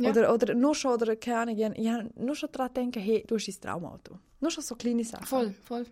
[0.03, 0.11] Ja.
[0.11, 3.35] Oder, oder nur schon, oder keine Ahnung, ich, ich nur schon daran denken, hey, du
[3.35, 4.19] hast ein Traumauto.
[4.39, 5.25] Nur schon so kleine Sachen.
[5.25, 5.85] Voll, voll.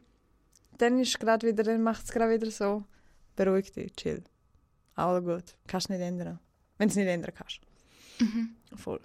[0.77, 2.83] Dann ist gerade wieder, dann macht es gerade wieder so,
[3.35, 4.23] beruhig dich, chill.
[4.95, 5.55] Alles gut.
[5.67, 6.39] Kannst nicht ändern.
[6.77, 7.59] Wenn du es nicht ändern kannst.
[8.19, 8.55] Mhm.
[8.75, 8.99] Voll.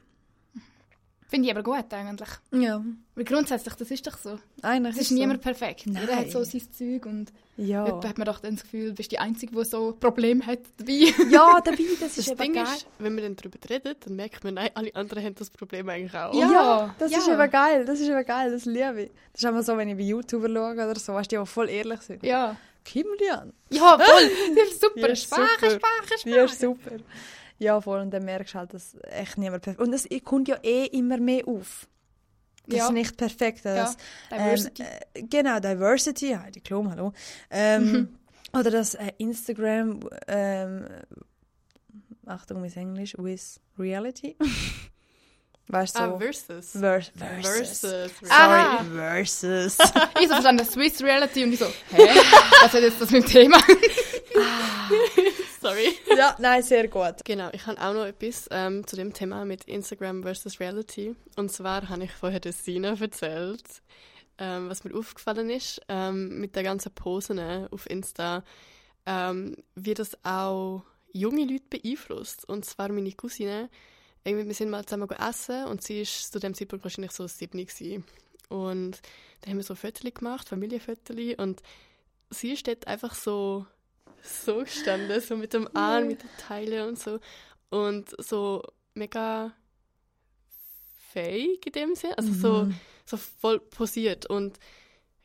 [1.28, 2.28] Finde ich aber gut eigentlich.
[2.52, 2.84] Ja,
[3.14, 4.38] Weil grundsätzlich, das ist doch so.
[4.62, 5.14] eigentlich Es ist so.
[5.16, 5.82] niemand perfekt.
[5.86, 6.16] Jeder Nein.
[6.18, 7.86] hat so sein Zeug und Ja.
[8.04, 10.60] Hat man doch dann das Gefühl, du bist die Einzige, die so ein Problem hat
[10.76, 11.12] dabei.
[11.30, 12.64] ja, dabei, das ist Das eben Ding geil.
[12.64, 15.88] ist, wenn wir dann darüber reden, dann merkt man, nein, alle anderen haben das Problem
[15.88, 16.34] eigentlich auch.
[16.34, 16.52] Ja.
[16.52, 17.34] Ja, das ist ja.
[17.34, 19.10] eben geil, das ist eben geil, das liebe ich.
[19.32, 21.48] Das ist immer so, wenn ich bei YouTuber schaue oder so, weißt du, die auch
[21.48, 22.22] voll ehrlich sind.
[22.22, 22.56] Ja.
[22.84, 24.30] Kilian, Ja, voll.
[24.56, 25.06] Das ist super.
[25.06, 25.70] Die ist Sprache, super.
[25.70, 26.44] Sprache, die Sprache.
[26.44, 26.90] ist super.
[27.58, 30.56] Ja, voll, und dann merkst du halt, dass echt niemand perfekt Und es kommt ja
[30.62, 31.86] eh immer mehr auf.
[32.66, 32.84] Das Ja.
[32.86, 33.64] ist nicht perfekt.
[33.64, 33.96] Das,
[34.30, 34.82] Ja, Diversity.
[34.82, 37.12] Ähm, äh, genau, Diversity, Heidi Klum, hallo.
[37.50, 38.16] Ähm,
[38.52, 40.86] Oder das äh, Instagram, ähm,
[42.26, 44.36] Achtung, mit Englisch, with reality.
[45.68, 46.04] weißt du, so.
[46.04, 46.70] Ah, versus.
[46.72, 47.80] Ver versus.
[47.80, 48.30] Versus.
[48.30, 48.78] Ah.
[48.84, 48.90] Sorry,
[49.24, 49.78] versus.
[50.20, 52.08] Ich so verstanden, Swiss Reality und ich so, hä?
[52.62, 53.58] Was hat jetzt das mit dem Thema?
[55.64, 55.96] Sorry.
[56.18, 57.24] ja, nein, sehr gut.
[57.24, 61.16] Genau, ich habe auch noch etwas ähm, zu dem Thema mit Instagram versus Reality.
[61.36, 63.64] Und zwar habe ich vorher der Sina erzählt,
[64.36, 67.38] ähm, was mir aufgefallen ist ähm, mit der ganzen Posen
[67.70, 68.44] auf Insta,
[69.06, 70.82] ähm, wie das auch
[71.14, 72.46] junge Leute beeinflusst.
[72.46, 73.70] Und zwar meine Cousine,
[74.22, 77.64] irgendwie, wir sind mal zusammen essen und sie ist zu dem Zeitpunkt wahrscheinlich so sieben
[77.64, 78.04] gewesen.
[78.50, 79.00] Und
[79.40, 81.62] da haben wir so Fotos gemacht, Familienfotos und
[82.28, 83.64] sie ist dort einfach so
[84.24, 87.20] so gestanden, so mit dem Arm, mit den Teilen und so.
[87.70, 88.62] Und so
[88.94, 89.52] mega
[91.12, 92.12] fake in dem Sinn.
[92.16, 92.74] Also so, Mhm.
[93.06, 94.26] so voll posiert.
[94.26, 94.58] Und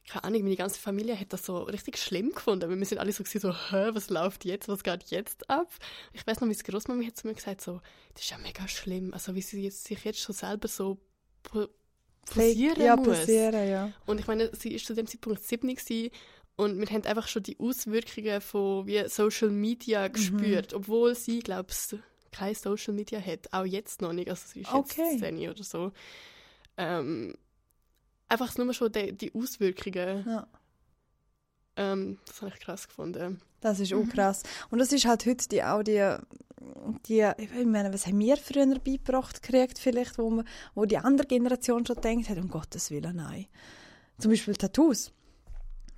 [0.07, 2.69] keine Ahnung, meine ganze Familie hat das so richtig schlimm gefunden.
[2.69, 5.69] Weil wir sind alle so, gewesen, so hä, was läuft jetzt, was geht jetzt ab?
[6.13, 7.79] Ich weiß noch, meine Großmami hat zu mir gesagt, so,
[8.13, 9.13] das ist ja mega schlimm.
[9.13, 10.97] Also wie sie jetzt, sich jetzt schon selber so
[11.43, 11.67] po
[12.25, 13.19] posieren ja, muss.
[13.19, 13.91] posieren, ja.
[14.05, 16.11] Und ich meine, sie ist zu dem Zeitpunkt 7 gewesen,
[16.59, 20.13] und wir haben einfach schon die Auswirkungen von wie Social Media Mhm.
[20.13, 21.99] gespürt, obwohl sie, glaube ich,
[22.31, 25.11] kein Social Media hat, auch jetzt noch nicht, also sie ist Okay.
[25.11, 25.91] jetzt 10 oder so.
[26.77, 27.35] Ähm,
[28.27, 30.47] einfach nur schon die, die Auswirkungen, ja.
[31.75, 33.41] ähm, das habe ich krass gefunden.
[33.61, 34.43] Das ist auch krass.
[34.69, 36.15] Und das ist halt heute die, auch die,
[37.07, 41.27] die, ich meine, was haben wir früher beigebracht gekriegt, vielleicht, wo, man, wo die andere
[41.27, 43.47] Generation schon denkt hat, um Gottes Willen, nein.
[44.17, 45.11] Zum Beispiel Tattoos.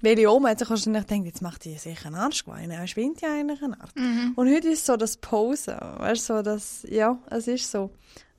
[0.02, 3.34] Welche Oma hat sich wahrscheinlich gedacht, jetzt macht die sich einen Arschgewein, er spinnt ja
[3.34, 3.96] eigentlich eine Art.
[3.96, 7.92] Und heute ist so das Posen, weißt so das, ja, es ist so.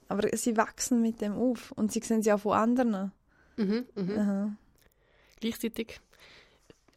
[0.08, 3.12] Aber sie wachsen mit dem auf und sie sehen sie auch von anderen.
[3.56, 4.56] Mhm, mhm.
[5.40, 6.00] Gleichzeitig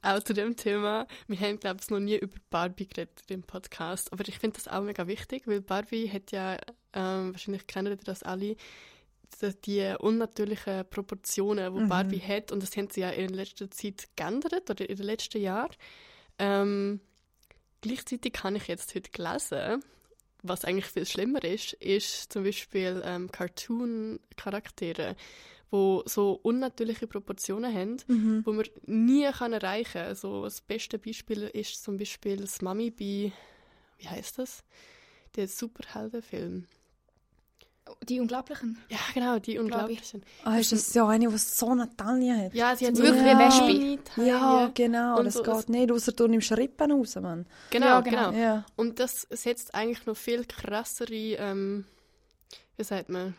[0.01, 4.13] auch zu dem Thema, wir haben, glaube ich, noch nie über Barbie geredet im Podcast,
[4.13, 6.57] aber ich finde das auch mega wichtig, weil Barbie hat ja,
[6.93, 8.55] ähm, wahrscheinlich kennen das alle,
[9.65, 11.89] die, unnatürlichen Proportionen, die Mhm.
[11.89, 15.41] Barbie hat, und das haben sie ja in letzter Zeit geändert, oder in den letzten
[15.41, 15.75] Jahren.
[16.39, 16.99] Ähm,
[17.81, 19.83] gleichzeitig habe ich jetzt heute gelesen,
[20.43, 25.15] was eigentlich viel schlimmer ist, ist zum Beispiel ähm, Cartoon-Charaktere,
[25.71, 28.41] wo so unnatürliche Proportionen haben, Mhm.
[28.45, 30.07] wo man nie kann erreichen kann.
[30.07, 33.31] Also das beste Beispiel ist zum Beispiel das Mami bei,
[33.97, 34.63] wie heißt das?
[35.35, 36.67] Der Superheldenfilm.
[38.07, 38.77] Die Unglaublichen.
[38.89, 40.23] Ja, genau, die Unglaublichen.
[40.43, 42.53] Ah, ist das so eine, die so eine Taille hat?
[42.53, 44.21] Ja, sie hat Wirklich wie eine Wespe.
[44.25, 47.45] Ja, genau, Und das so geht nicht, außer du nimmst Rippen raus, Mann.
[47.71, 48.31] Genau, Ja, genau.
[48.31, 48.37] genau.
[48.43, 48.65] Ja.
[48.75, 51.85] Und das setzt eigentlich noch viel krassere, ähm,
[52.77, 53.35] wie sagt man,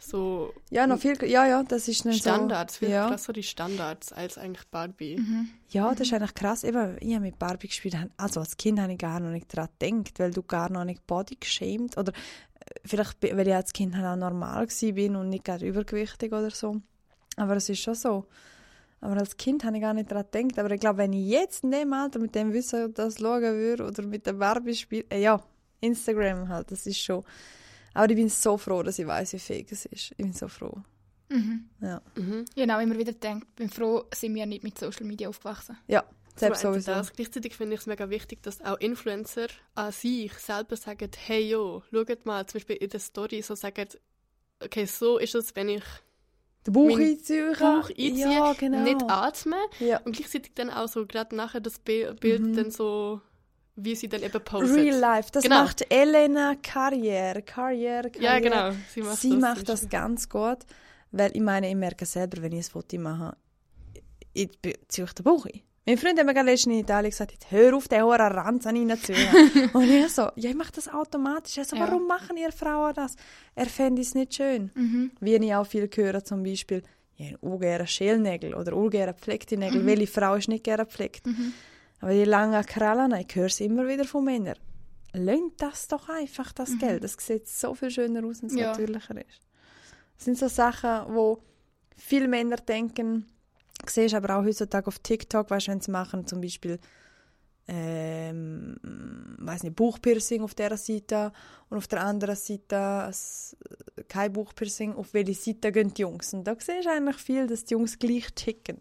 [0.00, 2.78] so Ja, noch viel, ja, ja, das ist nicht Standards, so.
[2.80, 3.08] viel Ja.
[3.08, 5.16] krassere Standards als eigentlich Barbie.
[5.18, 5.48] Mhm.
[5.68, 6.64] ja, das ist eigentlich krass.
[6.64, 9.68] Eben, ich habe mit Barbie gespielt, also als Kind habe ich gar noch nicht daran
[9.78, 13.94] gedacht, weil du gar noch nicht body geschämt oder äh, vielleicht, weil ich als Kind
[13.94, 16.80] halt auch normal gewesen bin und nicht gerade übergewichtig oder so.
[17.36, 18.24] Aber es ist schon so.
[19.02, 20.58] Aber als Kind habe ich gar nicht daran gedacht.
[20.58, 23.86] Aber ich glaube, wenn ich jetzt in dem Alter mit dem Wissen das schauen würde
[23.86, 25.42] oder mit der Barbie spielen, äh, ja,
[25.80, 27.24] Instagram halt, das ist schon
[27.94, 30.10] Aber ich bin so froh, dass ich weiß, wie fähig es ist.
[30.12, 30.82] Ich bin so froh.
[31.28, 31.68] Mhm.
[31.80, 32.44] Ja, Mhm.
[32.70, 35.76] Auch immer wieder gedacht, bin froh, sind wir nicht mit Social Media aufgewachsen.
[35.88, 36.04] ja
[36.36, 36.92] selbst sowieso.
[36.92, 37.12] Das.
[37.12, 41.82] Gleichzeitig finde ich es mega wichtig, dass auch Influencer an sich selber sagen, hey jo,
[41.92, 43.88] schaut mal, zum Beispiel in der Story so sagen,
[44.64, 45.82] okay, so ist es, wenn ich
[46.66, 47.54] Der Bauch mein einziehen.
[47.58, 48.82] Bauch einziehe, Ja, genau.
[48.82, 50.00] nicht atme Ja.
[50.00, 52.56] und gleichzeitig dann auch so gerade nachher das Bi- Bild Mhm.
[52.56, 53.20] dann so,
[53.76, 54.76] wie sie dann eben postet.
[54.76, 55.30] Real life.
[55.32, 55.62] Das Genau.
[55.62, 57.42] macht Elena Karriere.
[57.42, 58.22] Karriere, Karriere.
[58.22, 58.70] Ja, genau.
[58.92, 60.58] Sie macht Sie das, macht das ganz gut,
[61.12, 63.36] weil ich meine, ich merke selber, wenn ich ein Foto mache,
[64.32, 64.50] ich
[64.88, 65.60] ziehe ich den Bauch ein.
[65.86, 68.76] Mein Freund hat mir letztens in Italien gesagt, jetzt hör auf, den hohen Ranz an
[68.76, 69.70] reinzuziehen.
[69.72, 71.58] Und ich so, ja, ich mache das automatisch.
[71.58, 71.82] Also, Ja.
[71.88, 73.16] warum machen ihr Frauen das?
[73.54, 74.70] Er fände es nicht schön.
[74.74, 75.10] Mhm.
[75.20, 76.82] Wie ich auch viel höre, zum Beispiel,
[77.16, 79.84] ja, ungern Schälnägel oder ungern gepflegte Nägel.
[79.84, 81.26] Welche Frau ist nicht gerne gepflegt?
[81.26, 81.54] Mhm.
[82.00, 84.56] Aber die langen Krallen, ich höre es immer wieder von Männern.
[85.12, 87.02] Löhnt das doch einfach, das Geld.
[87.04, 88.70] Das sieht so viel schöner aus, wenn es Ja.
[88.70, 89.40] natürlicher ist.
[90.16, 91.42] Das sind so Sachen, wo
[91.96, 93.26] viele Männer denken,
[93.86, 96.78] siehst aber auch heutzutage auf TikTok, weißt du, wenn sie machen, zum Beispiel
[97.72, 98.76] ähm,
[99.38, 101.32] weiß nicht, Bauchpiercing auf der Seite
[101.68, 103.10] und auf der anderen Seite
[104.08, 104.94] kein Bauchpiercing.
[104.94, 106.34] Auf welche Seite gehen die Jungs?
[106.34, 108.80] Und da siehst du eigentlich viel, dass die Jungs gleich ticken.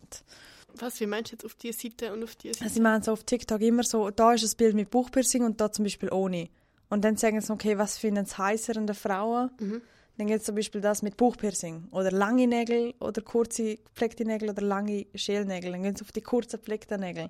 [0.80, 2.64] Was, wie meinst du jetzt auf die Seite und auf die Seite?
[2.64, 5.60] Also sie machen so auf TikTok immer so, da ist ein Bild mit Bauchpiercing und
[5.60, 6.50] da zum Beispiel ohne.
[6.90, 9.52] Und dann sagen sie, okay, was finden sie heißer an den Frauen?
[9.60, 9.82] Mhm.
[10.18, 11.88] Dann gibt es zum Beispiel das mit Bauchpiercing.
[11.92, 15.72] Oder lange Nägel oder kurze gepflegte Nägel oder lange Schälnägel.
[15.72, 17.30] Dann gehen sie auf die kurzen gepflegten Nägel.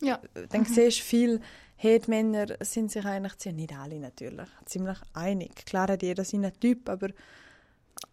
[0.00, 0.20] Ja.
[0.50, 1.40] Dann siehst du viel,
[1.76, 5.54] hey, die Männer sind sich eigentlich, ziemlich- nicht alle natürlich, ziemlich einig.
[5.66, 7.10] Klar hat jeder seinen Typ, aber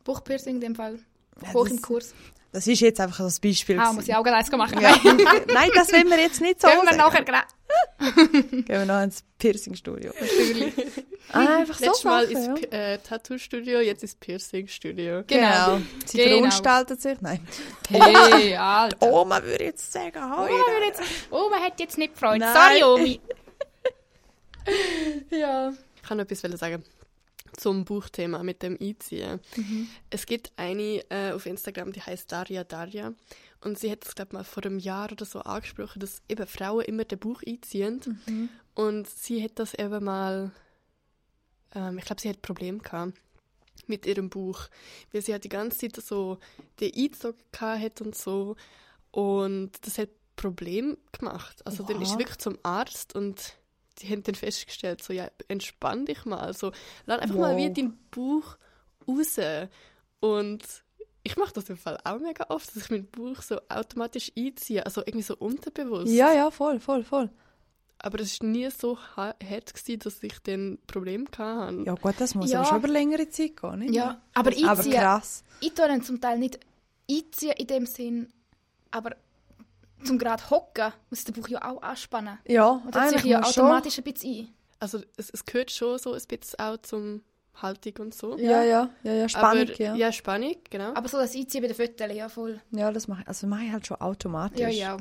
[0.03, 0.99] Buchpiercing in dem Fall.
[1.41, 2.13] Ja, Hoch im Kurs.
[2.51, 3.79] Das ist jetzt einfach so ein Beispiel.
[3.79, 4.81] Ah, muss ich auch gleich eins machen.
[4.81, 4.95] ja.
[5.53, 6.97] Nein, das wollen wir jetzt nicht so Gehen wir sagen.
[6.97, 7.43] nachher gleich.
[8.51, 10.12] Gehen wir noch ins Piercing-Studio.
[10.19, 10.73] Natürlich.
[11.31, 12.77] Ah, einfach so Letztes Mal Sachen, ist ja.
[12.93, 15.23] Äh, Tattoo-Studio, jetzt ist Piercing-Studio.
[15.27, 15.79] Genau.
[16.05, 16.38] Sie Genau.
[16.38, 17.21] verunstaltet sich.
[17.21, 17.47] Nein.
[17.88, 19.12] Hey, Alter.
[19.12, 22.19] Oma würde jetzt sagen, Oh, man würde jetzt, oh, man hat jetzt nicht.
[22.19, 22.41] Nein.
[22.41, 23.21] Sorry, Omi.
[25.29, 25.71] Ja.
[25.95, 26.83] Ich kann noch etwas sagen
[27.57, 29.39] zum Buchthema mit dem Einziehen.
[30.09, 33.13] Es gibt eine äh, auf Instagram, die heißt Daria Daria.
[33.62, 36.85] Und sie hat es, glaube mal vor einem Jahr oder so angesprochen, dass eben Frauen
[36.85, 37.99] immer den Buch einziehen.
[38.73, 40.51] Und sie hat das eben mal,
[41.75, 43.13] ähm, ich glaube, sie hat Probleme gehabt
[43.88, 44.67] mit ihrem Buch,
[45.12, 46.38] weil sie hat die ganze Zeit so
[46.79, 48.55] den Einzug gehabt hat und so.
[49.12, 51.65] Und das hat Problem gemacht.
[51.65, 52.19] Also dann ist sie Oha.
[52.19, 53.55] wirklich zum Arzt und
[54.01, 56.53] die haben dann festgestellt, so, ja, entspann dich mal.
[56.53, 56.71] So,
[57.05, 57.57] lass einfach mal Wow.
[57.57, 58.57] wie deinen Bauch
[59.07, 59.39] raus.
[60.19, 60.63] Und
[61.23, 64.85] ich mache das im Fall auch mega oft, dass ich meinen Bauch so automatisch einziehe,
[64.85, 66.12] also irgendwie so unterbewusst.
[66.13, 67.29] Ja, ja, voll, voll, voll.
[68.01, 71.83] Aber es war nie so ha- hart, gewesen, dass ich dann Probleme hatte.
[71.85, 72.59] Ja gut, das muss Ja.
[72.62, 73.93] aber schon über längere Zeit gehen, nicht?
[73.93, 75.43] Ja, aber Aber einziehen, krass.
[75.59, 76.59] ich tue dann zum Teil nicht
[77.12, 78.29] einziehen in dem Sinn,
[78.91, 79.15] aber
[80.03, 82.38] zum gerade hocken muss der Bauch ja auch anspannen.
[82.47, 84.53] Ja, Und das ziehe ich ja automatisch ein bisschen ein.
[84.79, 87.21] Also es, es gehört schon so ein bisschen auch zum
[87.62, 88.31] Haltung und so.
[88.31, 88.39] Schon.
[88.39, 89.95] Ja, ja, ja, ja, Spannung, Aber, ja.
[89.95, 90.12] ja.
[90.12, 90.93] Spannung, genau.
[90.93, 92.62] Aber so das Einziehen bei den Fotos, ja voll.
[92.71, 94.59] Ja, das mache ich, also mache ich halt schon automatisch.
[94.59, 94.97] Ja, ja.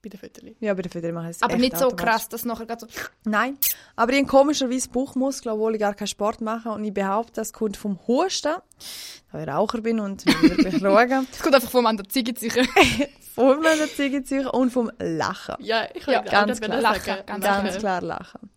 [0.00, 0.44] Bei den Fotos.
[0.60, 2.86] Ja, bei den Fötern mache ich es Aber nicht so krass, dass nachher gerade so...
[3.24, 3.58] Nein,
[3.96, 7.52] aber ich habe komischerweise Bauchmuskeln, obwohl ich gar keinen Sport mache und ich behaupte, das
[7.52, 8.54] kommt vom Husten,
[9.32, 12.68] da ich Raucher bin und wirklich schauen, Es kommt einfach vom anderen Ziegezeichen.
[13.34, 15.56] von meiner Ziegenzeug und vom Lachen.
[15.58, 16.80] Ja, ich Ja, ganz auch klar.
[16.80, 17.22] Lachen, sagen.
[17.26, 17.44] ganz.
[17.44, 18.50] Ganz klar Lachen.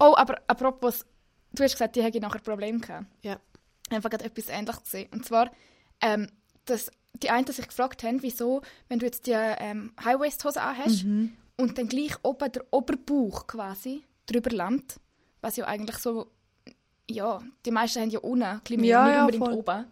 [0.00, 1.06] Oh, aber apropos,
[1.52, 3.06] du hast gesagt, die hätte nachher Probleme gehabt.
[3.22, 3.38] Ja.
[3.90, 5.08] Einfach gerade etwas Ähnliches gesehen.
[5.12, 5.50] Und zwar,
[6.00, 6.28] ähm,
[6.64, 6.90] dass
[7.22, 11.04] die einen sich gefragt haben, wieso, wenn du jetzt die ähm, High-Waist-Hose anhast
[11.56, 14.98] und dann gleich oben der Oberbauch quasi drüber landet,
[15.40, 16.30] was ja eigentlich so,
[17.08, 19.54] ja, die meisten haben ja unten, mehr, Ja, nicht ja, unbedingt voll.
[19.54, 19.84] oben.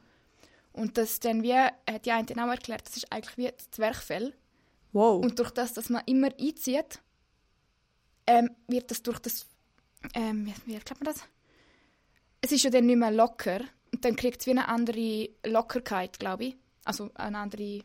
[0.73, 3.71] Und das dann wie, hat die eine dann auch erklärt, das ist eigentlich wie das
[3.71, 4.35] Zwerchfell.
[4.93, 5.23] Wow.
[5.23, 7.01] Und durch das, dass man immer einzieht,
[8.27, 9.47] ähm, wird das durch das.
[10.15, 11.25] Ähm, wie, wie erklärt man das?
[12.41, 13.61] Es ist ja dann nicht mehr locker.
[13.93, 16.57] Und dann kriegt es wie eine andere Lockerkeit, glaube ich.
[16.85, 17.83] Also eine andere.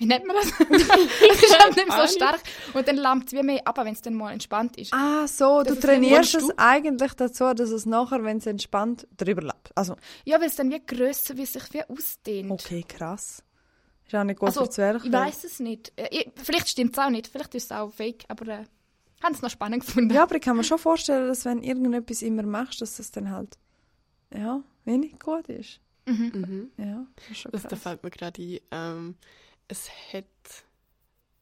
[0.00, 0.46] Wie nennt man das?
[0.60, 2.40] es ist halt nicht so stark.
[2.72, 4.92] Und dann lammt es wie mehr ab, wenn es dann mal entspannt ist.
[4.94, 9.08] Ah, so, du Das ist trainierst es eigentlich dazu, dass es nachher, wenn es entspannt,
[9.16, 9.72] drüber läuft.
[9.76, 12.50] Also, Ja, weil es dann wie grösser, wie es sich wie ausdehnt.
[12.52, 13.42] okay, krass.
[14.06, 15.06] Ist auch nicht gut Also, für Zwerge.
[15.08, 15.92] ich weiß es nicht.
[15.96, 17.26] Äh, ich- Vielleicht stimmt es auch nicht.
[17.26, 18.24] Vielleicht ist es auch fake.
[18.28, 18.64] Aber äh,
[19.22, 20.14] haben es noch spannend gefunden.
[20.14, 23.30] Ja, aber ich kann mir schon vorstellen, dass wenn irgendetwas immer machst, dass das dann
[23.32, 23.58] halt,
[24.32, 25.80] ja, wenig gut ist.
[26.08, 26.70] Mhm.
[26.76, 27.82] Ja, das ist schon Das, da krass.
[27.82, 29.16] fällt mir gerade ein, ähm,
[29.68, 30.24] es hat,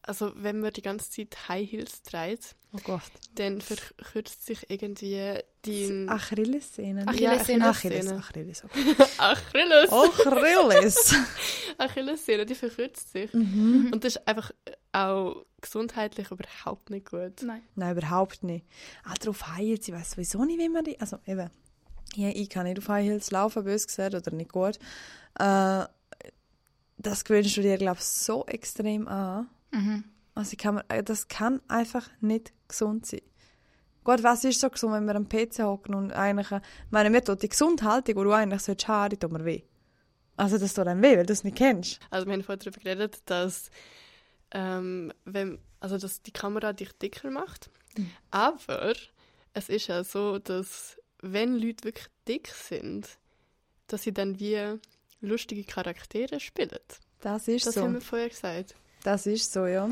[0.01, 3.01] also wenn man die ganze Zeit High Heels trägt, Oh Gott.
[3.35, 7.05] dann verkürzt sich irgendwie die Achillessehne.
[7.05, 7.07] ne?
[7.07, 7.59] Achillessehne.
[7.59, 8.11] Ja, Achilles.
[8.11, 8.63] Achilles.
[8.65, 8.95] okay.
[9.17, 9.89] Achilles.
[9.91, 10.03] Oh.
[10.29, 11.15] Achilles.
[11.77, 13.33] Achillessehne, die verkürzt sich.
[13.33, 13.89] mhm.
[13.93, 14.51] Und das ist einfach
[14.91, 17.41] auch gesundheitlich überhaupt nicht gut.
[17.41, 17.63] Nein.
[17.75, 18.65] Nein, überhaupt nicht.
[19.09, 20.99] Auch darauf Heels, ich weiß sowieso nicht, wie man die...
[20.99, 21.49] Also eben,
[22.15, 24.79] ja, ich kann nicht auf High Heels laufen, bös gesagt, oder nicht gut.
[25.39, 25.85] Äh,
[26.97, 29.47] das gewöhnst du dir, glaube ich, so extrem an.
[29.71, 30.03] Mhm.
[30.33, 33.21] Also kann äh, das kann einfach nicht gesund sein.
[34.03, 37.23] Gut, was ist so gesund, wenn wir am PC hocken und eigentlich, äh, meine, mir
[37.23, 39.63] tut die Gesundhaltung, die du eigentlich solltest haben, die tut mir weh.
[40.37, 41.99] Also das tut einem weh, weil du es nicht kennst.
[42.09, 43.69] Also wir haben vorhin darüber geredet, dass,
[44.51, 47.69] ähm, wenn, also dass die Kamera dich dicker macht.
[47.97, 48.11] Mhm.
[48.31, 48.93] Aber
[49.53, 53.07] es ist ja so, dass wenn Leute wirklich dick sind,
[53.87, 54.79] dass sie dann wie
[55.21, 56.79] lustige Charaktere spielen.
[57.21, 57.81] Das ist Das so.
[57.81, 58.75] haben wir vorher gesagt.
[59.03, 59.89] Das ist so, ja.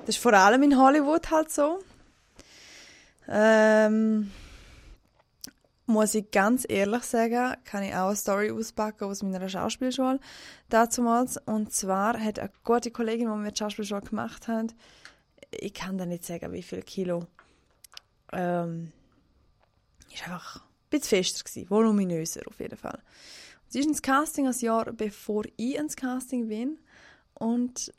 [0.00, 1.80] Das ist vor allem in Hollywood halt so.
[3.28, 4.30] Ähm,
[5.86, 10.20] muss ich ganz ehrlich sagen, kann ich auch eine Story auspacken aus meiner Schauspielschule
[10.68, 11.36] damals.
[11.36, 14.72] Und zwar hat eine gute Kollegin, die wir die Schauspielschule gemacht haben,
[15.50, 17.26] ich kann da nicht sagen, wie viel Kilo,
[18.32, 18.92] ähm,
[20.14, 23.00] ist einfach ein bisschen fester gewesen, voluminöser auf jeden Fall.
[23.68, 26.78] Sie ist ins Casting ein Jahr bevor ich ins Casting bin
[27.34, 27.92] und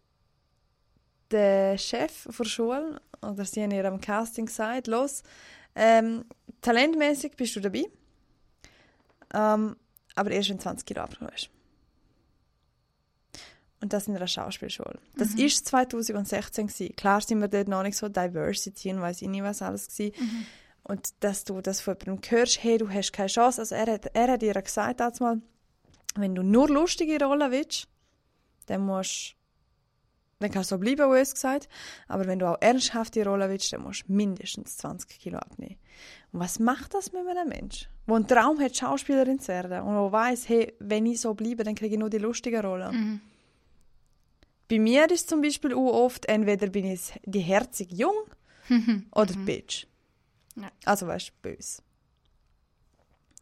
[1.31, 5.23] der Chef der Schule, oder sie haben ihr am Casting gesagt, los,
[5.75, 6.25] ähm,
[6.61, 7.85] talentmäßig bist du dabei,
[9.33, 9.77] ähm,
[10.15, 11.49] aber erst wenn du 20 Kilo abgenommen hast.
[13.79, 14.99] Und das in einer Schauspielschule.
[15.15, 16.67] Das war 2016.
[16.67, 16.95] Gewesen.
[16.95, 20.11] Klar sind wir dort noch nicht so Diversity und weiss ich nicht, was alles war.
[20.83, 23.61] Und dass du das von jemandem hörst, hey, du hast keine Chance.
[23.61, 25.41] Also er hat, er hat ihr gesagt, mal,
[26.15, 27.87] wenn du nur lustige Rollen willst,
[28.65, 29.35] dann musst
[30.41, 31.69] dann kannst du so bleiben, wie es gesagt
[32.07, 35.77] aber wenn du auch ernsthafte Rollen willst, dann musst du mindestens 20 Kilo abnehmen.
[36.31, 39.93] Und was macht das mit einem Menschen, der einen Traum hat, Schauspielerin zu werden und
[39.93, 42.91] der weiss, hey, wenn ich so bleibe, dann kriege ich nur die lustigen Rollen.
[42.91, 43.21] Mhm.
[44.67, 48.15] Bei mir ist zum Beispiel auch oft, entweder bin ich die herzig jung
[49.11, 49.85] oder die Bitch.
[50.55, 50.71] Ja.
[50.85, 51.81] Also weißt du, böse.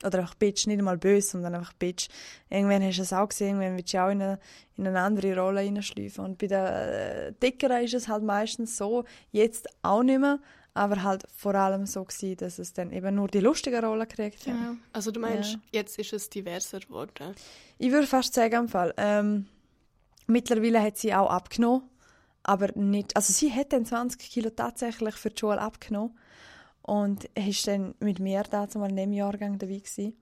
[0.06, 2.08] Oder einfach Bitch, nicht einmal böse, sondern einfach Bitch.
[2.50, 4.40] Irgendwann hast du es auch gesehen, irgendwann willst du auch in eine,
[4.78, 6.24] in eine andere Rolle hineinschleifen.
[6.24, 10.40] Und bei den äh, Dickeren ist es halt meistens so, jetzt auch nicht mehr,
[10.74, 14.48] aber halt vor allem so gewesen, dass es dann eben nur die lustigen Rollen gekriegt
[14.48, 14.58] haben.
[14.58, 14.76] Genau.
[14.94, 15.60] Also du meinst, Ja.
[15.74, 17.36] jetzt ist es diverser geworden.
[17.78, 19.48] Ich würde fast sagen, im Fall, ähm,
[20.28, 21.84] mittlerweile hat sie auch abgenommen,
[22.44, 26.18] aber nicht, also sie hat dann 20 Kilo tatsächlich für die Schule abgenommen
[26.90, 30.18] und ist dann mit mir damals mal in dem Jahrgang dabei gewesen.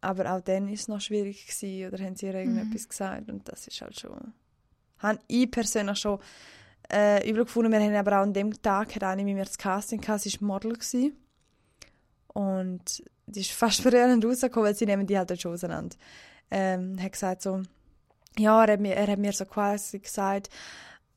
[0.00, 3.48] Aber auch dann ist es noch schwierig gewesen, oder haben sie ihr irgendetwas gesagt und
[3.48, 4.32] das ist halt schon,
[4.98, 6.20] habe ich persönlich schon
[6.92, 7.72] äh, übel gefunden.
[7.72, 10.40] Wir haben aber auch an dem Tag hat eine mit mir das Casting gehabt, sie
[10.40, 11.16] war Model gewesen.
[12.28, 15.96] und die ist fast verheerend rausgekommen, weil sie nehmen die halt schon auseinander.
[16.52, 17.62] Ähm, hat gesagt so,
[18.38, 20.50] ja, er hat mir, er hat mir so quasi gesagt,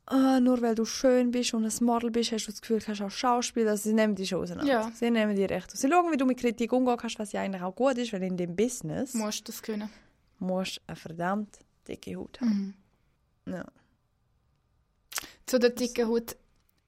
[0.09, 2.85] ah, nur weil du schön bist und ein Model bist, hast du das Gefühl, du
[2.85, 3.67] kannst auch Schauspiel.
[3.67, 4.71] Also sie nehmen die schon auseinander.
[4.71, 4.91] Ja.
[4.93, 5.71] Sie nehmen die recht.
[5.71, 8.23] Sie schauen, wie du mit Kritik umgehen kannst, was ja eigentlich auch gut ist, weil
[8.23, 9.89] in dem Business Musst du das können.
[10.39, 12.75] musst eine verdammt dicke Haut haben.
[13.45, 13.53] Mhm.
[13.53, 13.65] Ja.
[15.45, 16.35] Zu der dicken Haut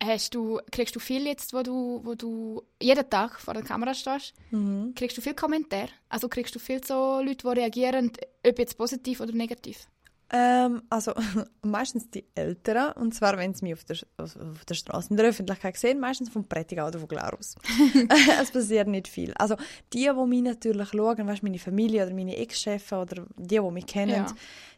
[0.04, 3.94] hast du, kriegst du viel jetzt, wo du, wo du jeden Tag vor der Kamera
[3.94, 4.94] stehst, Mhm.
[4.96, 5.90] kriegst du viel Kommentare?
[6.10, 8.12] Also kriegst du viel so Leute, die reagieren,
[8.46, 9.88] ob jetzt positiv oder negativ?
[10.34, 11.14] Ähm, also
[11.62, 15.28] meistens die Älteren, und zwar wenn sie mich auf der, auf, der Straße in der
[15.28, 17.56] Öffentlichkeit sehen, meistens vom Prättigau oder von Glarus.
[18.42, 19.34] es passiert nicht viel.
[19.34, 19.56] Also
[19.92, 23.86] die, die mich natürlich schauen, weißt, meine Familie oder meine Ex-Chefs oder die, die mich
[23.86, 24.36] kennen, Ja.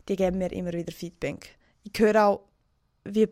[0.09, 1.55] die geben mir immer wieder Feedback.
[1.83, 2.41] Ich höre auch,
[3.05, 3.27] wie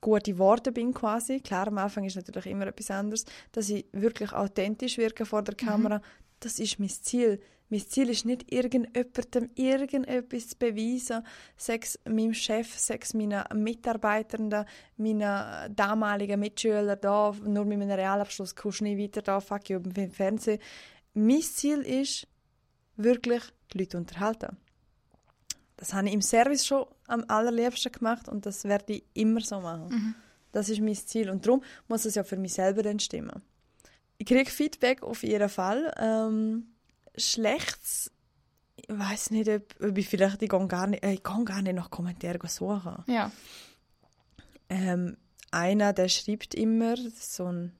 [0.00, 1.40] gut ich geworden bin quasi.
[1.40, 5.54] Klar, am Anfang ist natürlich immer etwas anderes, dass ich wirklich authentisch wirke vor der
[5.54, 6.00] Kamera.
[6.40, 7.40] Das ist mein Ziel.
[7.72, 14.66] Mein Ziel ist nicht, irgendjemandem irgendetwas zu beweisen, sechs meinem Chef, sechs meinen Mitarbeitern,
[14.98, 19.78] meinen damaligen Mitschülern da, nur mit einem Realabschluss kommst du nicht weiter da, fuck you,
[19.78, 20.58] im Fernsehen.
[21.14, 22.26] Mein Ziel ist,
[22.98, 24.58] wirklich die Leute unterhalten.
[25.78, 29.60] Das habe ich im Service schon am allerliebsten gemacht und das werde ich immer so
[29.60, 30.14] machen.
[30.52, 33.40] Das ist mein Ziel und darum muss es ja für mich selber dann stimmen.
[34.18, 35.90] Ich kriege Feedback auf jeden Fall.
[35.98, 36.66] Ähm,
[37.16, 38.10] Schlechtes,
[38.76, 41.62] ich weiß nicht, ob, ob ich vielleicht, ich gehe gar nicht, äh, ich gehe gar
[41.62, 43.04] nicht nach Kommentaren suchen.
[43.06, 43.30] Ja.
[44.68, 45.16] Ähm,
[45.50, 47.72] einer, der schreibt immer, so ein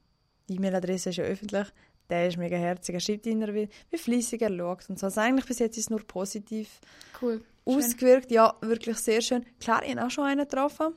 [0.49, 1.67] die E-Mail-Adresse ist ja öffentlich,
[2.09, 5.07] der ist mega herzig, er schreibt immer, wie, wie fleissig er schaut und so.
[5.07, 6.81] Also eigentlich bis jetzt ist es nur positiv
[7.21, 7.41] Cool.
[7.65, 7.75] Schön.
[7.77, 9.45] ausgewirkt, ja, wirklich sehr schön.
[9.59, 10.93] Klar, ich habe auch schon einen getroffen,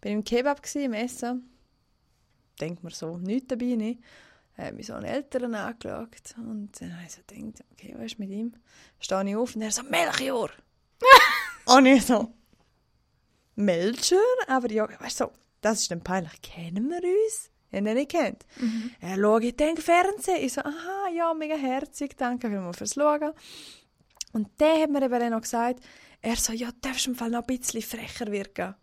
[0.00, 1.50] bin im Kebab gsi, im Essen.
[2.60, 4.00] Denkt mir so, nichts dabei, nicht.
[4.56, 8.18] Hat mich so einen Eltern angeschaut und dann habe ich so gedacht, okay, was ist
[8.18, 8.54] mit ihm?
[8.98, 10.50] Stehe ich auf und er so, Melchior!
[11.66, 12.32] und ich so,
[13.54, 14.20] Melchior?
[14.48, 16.40] Aber ja, weißt du, so, das ist dann peinlich.
[16.42, 17.50] Kennen wir uns?
[17.70, 18.46] Ich habe ihn nicht kennt.
[19.00, 20.44] Er schaut, ich denke Fernsehen.
[20.44, 23.32] Ich so, aha, ja, mega herzig, danke vielmals fürs Schauen.
[24.32, 25.80] Und der hat mir eben dann noch gesagt,
[26.22, 28.74] er so, ja, darfst du im Fall noch ein bisschen frecher wirken.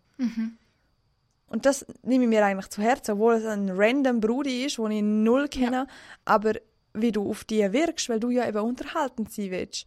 [1.54, 4.90] Und das nehme ich mir eigentlich zu Herzen, obwohl es ein random Brudi ist, den
[4.90, 5.86] ich null kenne,
[6.24, 6.54] aber
[6.94, 9.86] wie du auf die wirkst, weil du ja eben unterhaltend sein willst.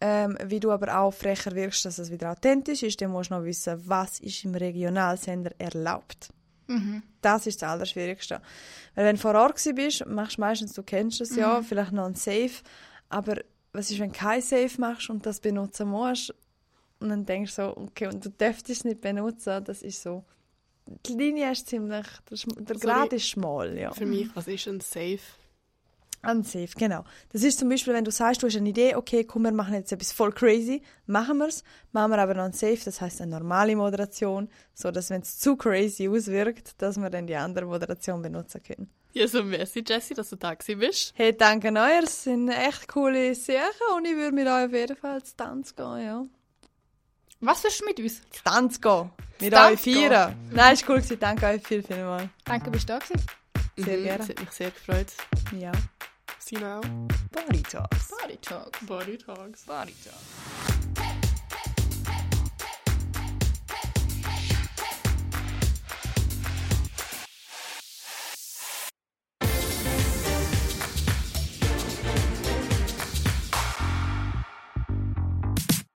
[0.00, 3.34] Ähm, wie du aber auch frecher wirkst, dass es wieder authentisch ist, dann musst du
[3.34, 6.30] noch wissen, was ist im Regionalsender erlaubt.
[7.20, 8.40] Das ist das Allerschwierigste.
[8.94, 12.06] Weil wenn du vor Ort bist, machst du meistens, du kennst es ja, vielleicht noch
[12.06, 12.62] ein Safe,
[13.10, 13.42] aber
[13.74, 16.34] was ist, wenn du kein Safe machst und das benutzen musst?
[16.98, 20.24] Und dann denkst du so, okay, und du darfst es nicht benutzen, das ist so,
[21.06, 23.92] die Linie ist ziemlich, der, Schm- der So Grad ist schmal, ja.
[23.92, 25.18] Für mich, was ist ein Safe?
[26.24, 27.02] Unsafe, genau.
[27.32, 29.74] Das ist zum Beispiel, wenn du sagst, du hast eine Idee, okay, komm, wir machen
[29.74, 33.20] jetzt etwas voll crazy, machen wir es, machen wir aber noch ein Safe, das heißt
[33.22, 37.66] eine normale Moderation, so dass wenn es zu crazy auswirkt, dass wir dann die andere
[37.66, 38.88] Moderation benutzen können.
[39.14, 41.12] Ja, so merci, Jessie, dass du da gewesen bist.
[41.16, 44.96] Hey, danke euch, es sind echt coole Sachen und ich würde mit euch auf jeden
[44.96, 46.24] Fall zu Tanz gehen, ja.
[47.44, 48.20] Was wirst du mit uns?
[48.30, 49.10] Zu Tanz gehen.
[49.40, 50.36] Mit Tanz euch feiern.
[50.52, 52.28] Nein, ist cool gewesen, danke euch viel, viel mal.
[52.44, 53.20] Danke, bist du da gewesen.
[53.76, 54.18] Sehr Mhm, gerne.
[54.18, 55.06] Das hat mich sehr gefreut.
[55.58, 55.72] Ja.
[56.38, 56.82] Sina auch.
[57.32, 58.08] Body Talks.
[58.22, 58.86] Body Talk.
[58.86, 59.62] Body Talks.
[59.64, 61.06] Body Talk.